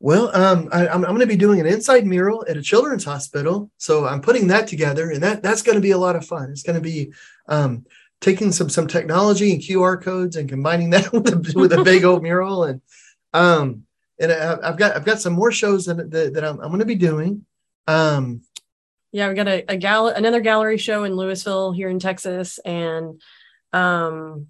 Well, 0.00 0.34
um, 0.34 0.68
I, 0.72 0.88
I'm, 0.88 1.04
I'm 1.04 1.10
going 1.10 1.20
to 1.20 1.26
be 1.26 1.36
doing 1.36 1.60
an 1.60 1.66
inside 1.66 2.06
mural 2.06 2.44
at 2.48 2.56
a 2.56 2.62
children's 2.62 3.04
hospital, 3.04 3.70
so 3.76 4.06
I'm 4.06 4.22
putting 4.22 4.46
that 4.46 4.66
together, 4.66 5.10
and 5.10 5.22
that 5.22 5.42
that's 5.42 5.60
going 5.60 5.76
to 5.76 5.82
be 5.82 5.90
a 5.90 5.98
lot 5.98 6.16
of 6.16 6.24
fun. 6.24 6.50
It's 6.50 6.62
going 6.62 6.76
to 6.76 6.82
be 6.82 7.12
um, 7.48 7.84
taking 8.22 8.50
some 8.50 8.70
some 8.70 8.86
technology 8.86 9.52
and 9.52 9.60
QR 9.60 10.02
codes 10.02 10.36
and 10.36 10.48
combining 10.48 10.88
that 10.90 11.12
with 11.12 11.28
a, 11.28 11.58
with 11.58 11.74
a 11.74 11.84
big 11.84 12.04
old 12.04 12.22
mural, 12.22 12.64
and 12.64 12.80
um, 13.32 13.84
and 14.18 14.32
I, 14.32 14.58
I've 14.62 14.76
got 14.76 14.96
I've 14.96 15.04
got 15.04 15.20
some 15.20 15.32
more 15.32 15.52
shows 15.52 15.86
that 15.86 16.10
that, 16.10 16.34
that 16.34 16.44
I'm, 16.44 16.60
I'm 16.60 16.68
going 16.68 16.80
to 16.80 16.84
be 16.86 16.94
doing. 16.94 17.44
Um, 17.86 18.42
Yeah, 19.12 19.28
we 19.28 19.34
got 19.34 19.48
a, 19.48 19.64
a 19.68 19.76
gal 19.76 20.08
another 20.08 20.40
gallery 20.40 20.78
show 20.78 21.04
in 21.04 21.12
Lewisville 21.12 21.74
here 21.74 21.88
in 21.88 21.98
Texas, 21.98 22.58
and 22.58 23.20
um, 23.72 24.48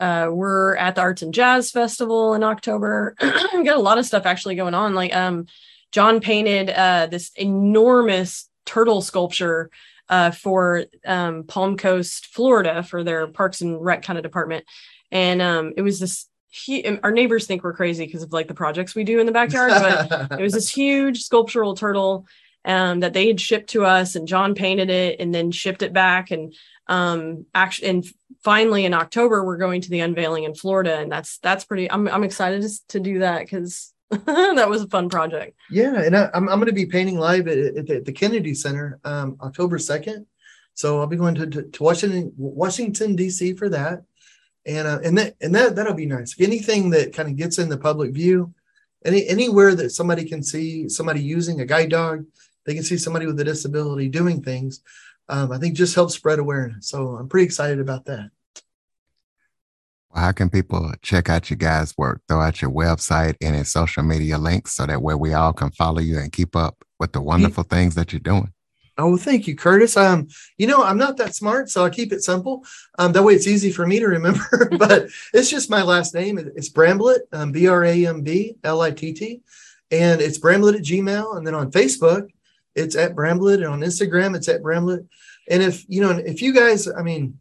uh, 0.00 0.28
we're 0.30 0.76
at 0.76 0.94
the 0.94 1.00
Arts 1.00 1.22
and 1.22 1.34
Jazz 1.34 1.70
Festival 1.70 2.34
in 2.34 2.42
October. 2.42 3.16
we 3.20 3.64
got 3.64 3.76
a 3.76 3.80
lot 3.80 3.98
of 3.98 4.06
stuff 4.06 4.26
actually 4.26 4.54
going 4.54 4.74
on. 4.74 4.94
Like 4.94 5.14
um, 5.14 5.46
John 5.92 6.20
painted 6.20 6.70
uh, 6.70 7.06
this 7.06 7.30
enormous 7.36 8.48
turtle 8.64 9.02
sculpture 9.02 9.70
uh, 10.08 10.30
for 10.30 10.84
um, 11.04 11.44
Palm 11.44 11.76
Coast, 11.76 12.26
Florida, 12.26 12.82
for 12.82 13.04
their 13.04 13.26
Parks 13.28 13.60
and 13.60 13.82
Rec 13.82 14.02
kind 14.02 14.18
of 14.18 14.22
department, 14.22 14.64
and 15.10 15.42
um, 15.42 15.72
it 15.76 15.82
was 15.82 16.00
this. 16.00 16.26
He, 16.50 16.98
our 17.02 17.12
neighbors 17.12 17.46
think 17.46 17.62
we're 17.62 17.72
crazy 17.72 18.04
because 18.06 18.22
of 18.22 18.32
like 18.32 18.48
the 18.48 18.54
projects 18.54 18.94
we 18.94 19.04
do 19.04 19.20
in 19.20 19.26
the 19.26 19.32
backyard, 19.32 19.70
but 19.70 20.32
it 20.40 20.42
was 20.42 20.52
this 20.52 20.68
huge 20.68 21.22
sculptural 21.22 21.74
turtle 21.74 22.26
um, 22.64 23.00
that 23.00 23.12
they 23.12 23.28
had 23.28 23.40
shipped 23.40 23.70
to 23.70 23.84
us, 23.84 24.16
and 24.16 24.28
John 24.28 24.54
painted 24.54 24.90
it 24.90 25.20
and 25.20 25.34
then 25.34 25.50
shipped 25.50 25.82
it 25.82 25.92
back. 25.92 26.30
And 26.30 26.54
um, 26.88 27.46
actually, 27.54 27.88
and 27.88 28.06
finally 28.42 28.84
in 28.84 28.94
October, 28.94 29.44
we're 29.44 29.56
going 29.56 29.80
to 29.82 29.90
the 29.90 30.00
unveiling 30.00 30.44
in 30.44 30.54
Florida, 30.54 30.98
and 30.98 31.10
that's 31.10 31.38
that's 31.38 31.64
pretty. 31.64 31.90
I'm 31.90 32.08
I'm 32.08 32.24
excited 32.24 32.62
to, 32.62 32.86
to 32.88 33.00
do 33.00 33.20
that 33.20 33.40
because 33.40 33.92
that 34.10 34.68
was 34.68 34.82
a 34.82 34.88
fun 34.88 35.08
project. 35.08 35.56
Yeah, 35.70 36.00
and 36.00 36.16
I, 36.16 36.30
I'm 36.34 36.48
I'm 36.48 36.58
going 36.58 36.66
to 36.66 36.72
be 36.72 36.86
painting 36.86 37.18
live 37.18 37.48
at, 37.48 37.58
at, 37.58 37.86
the, 37.86 37.96
at 37.96 38.04
the 38.04 38.12
Kennedy 38.12 38.54
Center 38.54 38.98
um, 39.04 39.36
October 39.40 39.78
second. 39.78 40.26
So 40.74 41.00
I'll 41.00 41.06
be 41.06 41.16
going 41.16 41.34
to, 41.34 41.46
to, 41.46 41.62
to 41.62 41.82
Washington 41.82 42.32
Washington 42.36 43.16
D.C. 43.16 43.54
for 43.54 43.68
that, 43.68 44.02
and 44.66 44.86
uh, 44.86 45.00
and 45.02 45.18
that 45.18 45.36
and 45.40 45.54
that 45.54 45.76
that'll 45.76 45.94
be 45.94 46.06
nice. 46.06 46.34
Anything 46.38 46.90
that 46.90 47.12
kind 47.12 47.28
of 47.28 47.36
gets 47.36 47.58
in 47.58 47.68
the 47.68 47.78
public 47.78 48.12
view, 48.12 48.52
any 49.04 49.26
anywhere 49.26 49.74
that 49.74 49.90
somebody 49.90 50.24
can 50.24 50.42
see 50.42 50.88
somebody 50.88 51.22
using 51.22 51.60
a 51.60 51.66
guide 51.66 51.90
dog, 51.90 52.24
they 52.66 52.74
can 52.74 52.82
see 52.82 52.98
somebody 52.98 53.26
with 53.26 53.40
a 53.40 53.44
disability 53.44 54.08
doing 54.08 54.42
things. 54.42 54.80
Um, 55.28 55.52
I 55.52 55.58
think 55.58 55.74
just 55.76 55.94
helps 55.94 56.14
spread 56.14 56.38
awareness. 56.38 56.88
So 56.88 57.16
I'm 57.16 57.28
pretty 57.28 57.44
excited 57.44 57.80
about 57.80 58.04
that. 58.06 58.30
Well, 60.12 60.24
how 60.24 60.32
can 60.32 60.50
people 60.50 60.92
check 61.02 61.28
out 61.28 61.50
your 61.50 61.56
guys' 61.56 61.96
work? 61.96 62.20
Throw 62.26 62.40
out 62.40 62.60
your 62.60 62.72
website 62.72 63.36
and 63.40 63.54
its 63.54 63.70
social 63.70 64.02
media 64.02 64.38
links 64.38 64.72
so 64.72 64.86
that 64.86 65.02
way 65.02 65.14
we 65.14 65.34
all 65.34 65.52
can 65.52 65.70
follow 65.70 66.00
you 66.00 66.18
and 66.18 66.32
keep 66.32 66.56
up 66.56 66.84
with 66.98 67.12
the 67.12 67.20
wonderful 67.20 67.62
things 67.62 67.94
that 67.94 68.12
you're 68.12 68.20
doing. 68.20 68.52
Oh, 69.00 69.16
thank 69.16 69.46
you, 69.46 69.56
Curtis. 69.56 69.96
Um, 69.96 70.28
you 70.58 70.66
know, 70.66 70.82
I'm 70.82 70.98
not 70.98 71.16
that 71.16 71.34
smart, 71.34 71.70
so 71.70 71.84
I 71.84 71.90
keep 71.90 72.12
it 72.12 72.22
simple. 72.22 72.64
Um, 72.98 73.12
that 73.12 73.22
way 73.22 73.34
it's 73.34 73.46
easy 73.46 73.72
for 73.72 73.86
me 73.86 73.98
to 73.98 74.06
remember. 74.06 74.70
but 74.78 75.08
it's 75.32 75.50
just 75.50 75.70
my 75.70 75.82
last 75.82 76.14
name. 76.14 76.38
It's 76.38 76.68
Bramblitt, 76.68 77.20
um, 77.32 77.52
B 77.52 77.66
R 77.66 77.84
A 77.84 78.06
M 78.06 78.22
B 78.22 78.56
L 78.62 78.82
I 78.82 78.90
T 78.90 79.12
T, 79.12 79.40
and 79.90 80.20
it's 80.20 80.38
Bramblitt 80.38 80.76
at 80.76 80.82
Gmail. 80.82 81.36
And 81.36 81.46
then 81.46 81.54
on 81.54 81.70
Facebook, 81.70 82.28
it's 82.74 82.96
at 82.96 83.14
Bramblitt. 83.14 83.56
and 83.56 83.66
on 83.66 83.80
Instagram, 83.80 84.36
it's 84.36 84.48
at 84.48 84.62
Bramblitt. 84.62 85.06
And 85.48 85.62
if 85.62 85.84
you 85.88 86.00
know, 86.00 86.10
if 86.10 86.42
you 86.42 86.52
guys, 86.52 86.88
I 86.88 87.02
mean, 87.02 87.38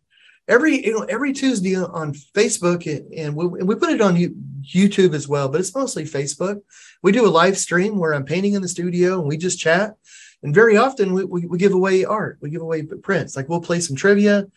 every 0.47 0.85
you 0.85 0.93
know 0.93 1.03
every 1.03 1.33
Tuesday 1.33 1.75
on 1.75 2.13
Facebook, 2.13 2.87
and 3.15 3.35
we, 3.35 3.59
and 3.59 3.67
we 3.67 3.75
put 3.75 3.89
it 3.91 4.01
on 4.01 4.15
YouTube 4.15 5.13
as 5.13 5.27
well, 5.27 5.49
but 5.49 5.59
it's 5.59 5.75
mostly 5.75 6.03
Facebook. 6.03 6.61
We 7.01 7.11
do 7.11 7.25
a 7.25 7.29
live 7.29 7.57
stream 7.57 7.97
where 7.97 8.13
I'm 8.13 8.25
painting 8.25 8.53
in 8.53 8.61
the 8.61 8.67
studio 8.67 9.19
and 9.19 9.27
we 9.27 9.37
just 9.37 9.59
chat. 9.59 9.95
And 10.43 10.55
very 10.55 10.77
often 10.77 11.13
we, 11.13 11.25
we, 11.25 11.45
we, 11.45 11.57
give 11.57 11.73
away 11.73 12.05
art, 12.05 12.37
we 12.41 12.49
give 12.49 12.61
away 12.61 12.83
prints. 12.83 13.35
Like 13.35 13.49
we'll 13.49 13.61
play 13.61 13.79
some 13.81 13.95
trivia, 13.95 14.47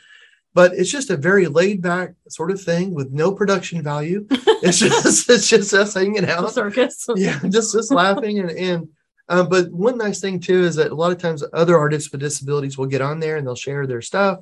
but 0.54 0.72
it's 0.74 0.90
just 0.90 1.10
a 1.10 1.16
very 1.16 1.46
laid 1.46 1.82
back 1.82 2.14
sort 2.28 2.50
of 2.50 2.60
thing 2.60 2.94
with 2.94 3.10
no 3.10 3.32
production 3.32 3.82
value. 3.82 4.26
It's 4.64 4.78
just 4.78 5.28
it's 5.28 5.48
just 5.48 5.74
us 5.74 5.94
hanging 5.94 6.24
out, 6.24 6.42
the 6.42 6.48
circus. 6.48 7.04
yeah, 7.16 7.40
just 7.48 7.72
just 7.72 7.90
laughing 7.90 8.38
and 8.38 8.50
and. 8.50 8.88
Um, 9.28 9.48
but 9.48 9.72
one 9.72 9.98
nice 9.98 10.20
thing 10.20 10.38
too 10.38 10.62
is 10.62 10.76
that 10.76 10.92
a 10.92 10.94
lot 10.94 11.10
of 11.10 11.18
times 11.18 11.42
other 11.52 11.76
artists 11.76 12.12
with 12.12 12.20
disabilities 12.20 12.78
will 12.78 12.86
get 12.86 13.00
on 13.00 13.18
there 13.18 13.36
and 13.36 13.44
they'll 13.44 13.56
share 13.56 13.88
their 13.88 14.02
stuff. 14.02 14.38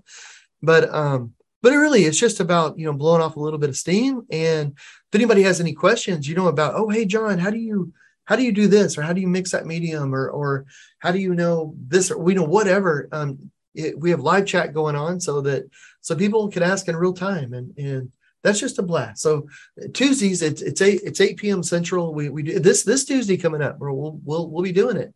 But 0.62 0.92
um, 0.94 1.32
but 1.62 1.72
it 1.72 1.76
really 1.76 2.04
it's 2.04 2.18
just 2.18 2.40
about 2.40 2.78
you 2.78 2.84
know 2.84 2.92
blowing 2.92 3.22
off 3.22 3.36
a 3.36 3.40
little 3.40 3.58
bit 3.58 3.70
of 3.70 3.76
steam. 3.76 4.26
And 4.30 4.72
if 4.72 5.14
anybody 5.14 5.42
has 5.44 5.58
any 5.58 5.72
questions, 5.72 6.28
you 6.28 6.34
know 6.34 6.48
about 6.48 6.74
oh 6.74 6.90
hey 6.90 7.06
John, 7.06 7.38
how 7.38 7.48
do 7.48 7.58
you 7.58 7.94
how 8.30 8.36
do 8.36 8.44
you 8.44 8.52
do 8.52 8.68
this 8.68 8.96
or 8.96 9.02
how 9.02 9.12
do 9.12 9.20
you 9.20 9.26
mix 9.26 9.50
that 9.50 9.66
medium 9.66 10.14
or 10.14 10.30
or 10.30 10.64
how 11.00 11.10
do 11.10 11.18
you 11.18 11.34
know 11.34 11.74
this 11.88 12.12
or 12.12 12.18
we 12.18 12.32
know 12.32 12.44
whatever 12.44 13.08
um, 13.10 13.50
it, 13.74 13.98
we 13.98 14.10
have 14.10 14.20
live 14.20 14.46
chat 14.46 14.72
going 14.72 14.94
on 14.94 15.18
so 15.20 15.40
that 15.40 15.68
so 16.00 16.14
people 16.14 16.48
can 16.48 16.62
ask 16.62 16.86
in 16.86 16.96
real 16.96 17.12
time 17.12 17.52
and 17.52 17.76
and 17.76 18.12
that's 18.44 18.60
just 18.60 18.78
a 18.78 18.82
blast 18.82 19.20
so 19.20 19.48
tuesdays 19.92 20.42
it's 20.42 20.62
it's 20.62 20.80
8 20.80 21.00
it's 21.02 21.20
8 21.20 21.36
p.m 21.38 21.62
central 21.64 22.14
we 22.14 22.28
we 22.28 22.44
do 22.44 22.60
this 22.60 22.84
this 22.84 23.04
tuesday 23.04 23.36
coming 23.36 23.62
up 23.62 23.80
we'll 23.80 23.96
we'll 23.96 24.20
we'll, 24.24 24.48
we'll 24.48 24.62
be 24.62 24.70
doing 24.72 24.96
it 24.96 25.12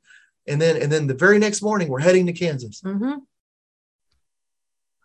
and 0.48 0.61
then 0.61 0.83
and 0.83 0.90
then 0.90 1.07
the 1.07 1.14
very 1.14 1.38
next 1.38 1.62
morning 1.62 1.88
we're 1.88 2.00
heading 2.00 2.27
to 2.27 2.33
kansas 2.33 2.83
Mm-hmm. 2.83 3.18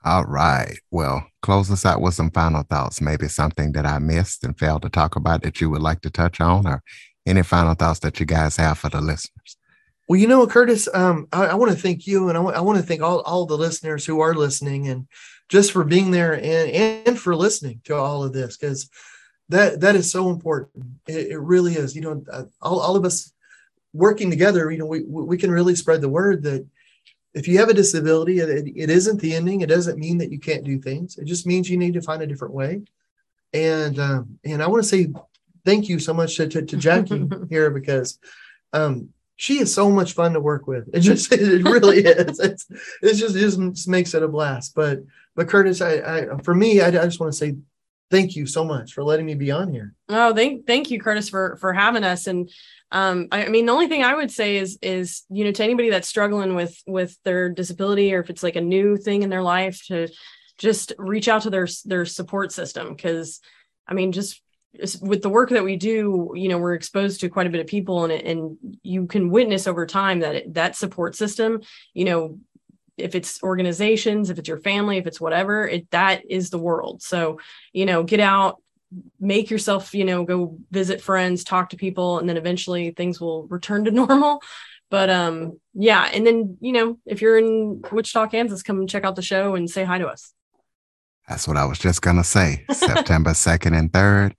All 0.06 0.24
right. 0.24 0.80
Well, 0.92 1.28
close 1.42 1.70
us 1.70 1.86
out 1.86 2.00
with 2.00 2.14
some 2.14 2.32
final 2.32 2.64
thoughts. 2.64 3.02
Maybe 3.02 3.28
something 3.28 3.74
that 3.74 3.86
I 3.86 4.00
missed 4.00 4.46
and 4.46 4.58
failed 4.58 4.84
to 4.84 4.90
talk 4.90 5.18
about 5.18 5.42
that 5.42 5.60
you 5.60 5.70
would 5.70 5.82
like 5.82 6.00
to 6.02 6.10
touch 6.10 6.40
on, 6.40 6.66
or 6.66 6.82
any 7.30 7.44
final 7.44 7.76
thoughts 7.76 8.00
that 8.00 8.20
you 8.20 8.26
guys 8.26 8.58
have 8.58 8.78
for 8.78 8.90
the 8.90 9.00
listeners. 9.00 9.58
Well, 10.08 10.20
you 10.20 10.28
know, 10.28 10.48
Curtis, 10.48 10.90
um, 10.94 11.28
I, 11.32 11.48
I 11.48 11.54
want 11.54 11.72
to 11.72 11.78
thank 11.78 12.08
you 12.08 12.30
and 12.30 12.38
I 12.38 12.62
want 12.62 12.78
to 12.78 12.84
thank 12.84 13.02
all, 13.02 13.20
all 13.22 13.46
the 13.46 13.58
listeners 13.58 14.06
who 14.06 14.22
are 14.22 14.34
listening 14.34 14.88
and 14.88 15.08
just 15.50 15.72
for 15.72 15.84
being 15.84 16.10
there 16.10 16.34
and, 16.34 17.08
and 17.08 17.20
for 17.20 17.36
listening 17.36 17.82
to 17.84 17.96
all 17.96 18.24
of 18.24 18.34
this 18.34 18.58
because 18.58 18.90
that 19.50 19.82
that 19.82 19.96
is 19.96 20.12
so 20.12 20.30
important. 20.30 20.86
It, 21.08 21.32
it 21.32 21.40
really 21.40 21.74
is. 21.74 21.96
You 21.96 22.02
know, 22.02 22.24
uh, 22.32 22.46
all, 22.62 22.80
all 22.80 22.96
of 22.96 23.06
us 23.06 23.32
working 23.94 24.30
together, 24.30 24.72
you 24.72 24.80
know, 24.80 24.86
we, 24.86 25.02
we 25.04 25.38
can 25.38 25.52
really 25.52 25.76
spread 25.76 26.02
the 26.02 26.10
word 26.10 26.44
that 26.44 26.66
if 27.34 27.48
you 27.48 27.60
have 27.60 27.70
a 27.70 27.74
disability, 27.74 28.40
it, 28.40 28.68
it 28.76 28.90
isn't 28.90 29.22
the 29.22 29.36
ending. 29.36 29.62
It 29.62 29.70
doesn't 29.70 30.00
mean 30.00 30.18
that 30.18 30.32
you 30.32 30.40
can't 30.40 30.64
do 30.64 30.80
things. 30.80 31.18
It 31.18 31.26
just 31.26 31.46
means 31.46 31.70
you 31.70 31.78
need 31.78 31.94
to 31.94 32.02
find 32.02 32.22
a 32.22 32.28
different 32.28 32.54
way. 32.54 32.82
And 33.54 34.00
um, 34.00 34.40
and 34.44 34.62
I 34.62 34.68
want 34.68 34.84
to 34.84 34.90
say 34.90 35.08
thank 35.66 35.90
you 35.90 36.00
so 36.00 36.14
much 36.14 36.36
to, 36.38 36.48
to, 36.48 36.62
to 36.62 36.78
Jackie 36.78 37.28
here 37.50 37.70
because 37.70 38.20
um, 38.74 39.10
she 39.36 39.60
is 39.60 39.74
so 39.74 39.90
much 39.90 40.14
fun 40.14 40.34
to 40.34 40.40
work 40.42 40.68
with. 40.68 40.90
It 40.94 41.00
just 41.00 41.32
it 41.32 41.64
really 41.64 42.00
is. 42.06 42.40
It's 42.40 42.68
it's 43.02 43.20
just 43.20 43.36
it 43.36 43.40
just 43.40 43.88
makes 43.88 44.14
it 44.14 44.24
a 44.24 44.28
blast. 44.28 44.76
But 44.76 45.00
but 45.36 45.48
Curtis, 45.48 45.82
I, 45.82 45.94
I 45.94 46.28
for 46.44 46.54
me, 46.54 46.82
I, 46.82 46.88
I 46.88 47.06
just 47.06 47.20
want 47.20 47.32
to 47.32 47.38
say 47.38 47.56
thank 48.12 48.36
you 48.36 48.46
so 48.46 48.66
much 48.66 48.94
for 48.94 49.04
letting 49.04 49.26
me 49.26 49.36
be 49.36 49.52
on 49.52 49.72
here. 49.72 49.94
Oh, 50.10 50.34
thank 50.34 50.68
thank 50.68 50.92
you, 50.92 51.00
Curtis, 51.00 51.30
for 51.30 51.58
for 51.62 51.74
having 51.74 52.04
us. 52.04 52.28
And 52.28 52.50
um, 52.92 53.28
I, 53.32 53.46
I 53.46 53.50
mean, 53.50 53.66
the 53.66 53.72
only 53.72 53.88
thing 53.88 54.04
I 54.04 54.16
would 54.16 54.32
say 54.32 54.58
is 54.58 54.78
is 54.82 55.24
you 55.30 55.46
know 55.46 55.52
to 55.52 55.64
anybody 55.64 55.90
that's 55.90 56.10
struggling 56.10 56.56
with 56.56 56.78
with 56.86 57.18
their 57.24 57.50
disability 57.50 58.14
or 58.14 58.20
if 58.20 58.30
it's 58.30 58.44
like 58.44 58.56
a 58.58 58.62
new 58.62 58.98
thing 58.98 59.24
in 59.24 59.30
their 59.30 59.44
life 59.44 59.82
to 59.88 60.10
just 60.58 60.92
reach 60.98 61.30
out 61.30 61.44
to 61.44 61.50
their 61.50 61.68
their 61.86 62.06
support 62.06 62.52
system 62.52 62.94
because 62.94 63.40
I 63.88 63.94
mean 63.94 64.12
just 64.12 64.42
with 65.02 65.22
the 65.22 65.30
work 65.30 65.50
that 65.50 65.64
we 65.64 65.76
do, 65.76 66.32
you 66.36 66.48
know, 66.48 66.58
we're 66.58 66.76
exposed 66.76 67.22
to 67.22 67.30
quite 67.30 67.48
a 67.48 67.50
bit 67.50 67.62
of 67.62 67.68
people, 67.68 68.06
and 68.06 68.14
and 68.14 68.58
you 68.84 69.08
can 69.08 69.30
witness 69.30 69.68
over 69.68 69.86
time 69.86 70.20
that 70.20 70.36
it, 70.36 70.54
that 70.54 70.76
support 70.76 71.16
system, 71.16 71.62
you 71.94 72.06
know, 72.06 72.40
if 72.98 73.16
it's 73.16 73.42
organizations, 73.44 74.30
if 74.30 74.38
it's 74.38 74.48
your 74.48 74.60
family, 74.60 74.98
if 74.98 75.08
it's 75.08 75.20
whatever, 75.22 75.68
it 75.68 75.90
that 75.92 76.30
is 76.30 76.50
the 76.50 76.60
world. 76.60 77.02
So, 77.02 77.40
you 77.74 77.86
know, 77.86 78.04
get 78.04 78.20
out, 78.20 78.62
make 79.20 79.50
yourself, 79.50 79.94
you 79.94 80.06
know, 80.06 80.24
go 80.24 80.58
visit 80.72 81.02
friends, 81.02 81.44
talk 81.44 81.70
to 81.70 81.78
people, 81.78 82.20
and 82.20 82.28
then 82.28 82.38
eventually 82.38 82.92
things 82.92 83.20
will 83.20 83.48
return 83.48 83.86
to 83.86 83.92
normal. 84.06 84.42
But 84.90 85.10
um, 85.10 85.60
yeah, 85.74 86.10
and 86.14 86.26
then 86.26 86.58
you 86.62 86.74
know, 86.74 87.00
if 87.06 87.22
you're 87.22 87.38
in 87.38 87.82
Wichita, 87.92 88.28
Kansas, 88.28 88.64
come 88.64 88.80
and 88.80 88.90
check 88.90 89.04
out 89.04 89.16
the 89.16 89.22
show 89.22 89.56
and 89.56 89.70
say 89.70 89.84
hi 89.84 89.98
to 89.98 90.08
us. 90.08 90.34
That's 91.28 91.48
what 91.48 91.58
I 91.58 91.66
was 91.66 91.78
just 91.78 92.02
gonna 92.02 92.24
say. 92.24 92.66
September 92.72 93.32
2nd 93.32 93.78
and 93.78 93.92
3rd. 93.92 94.34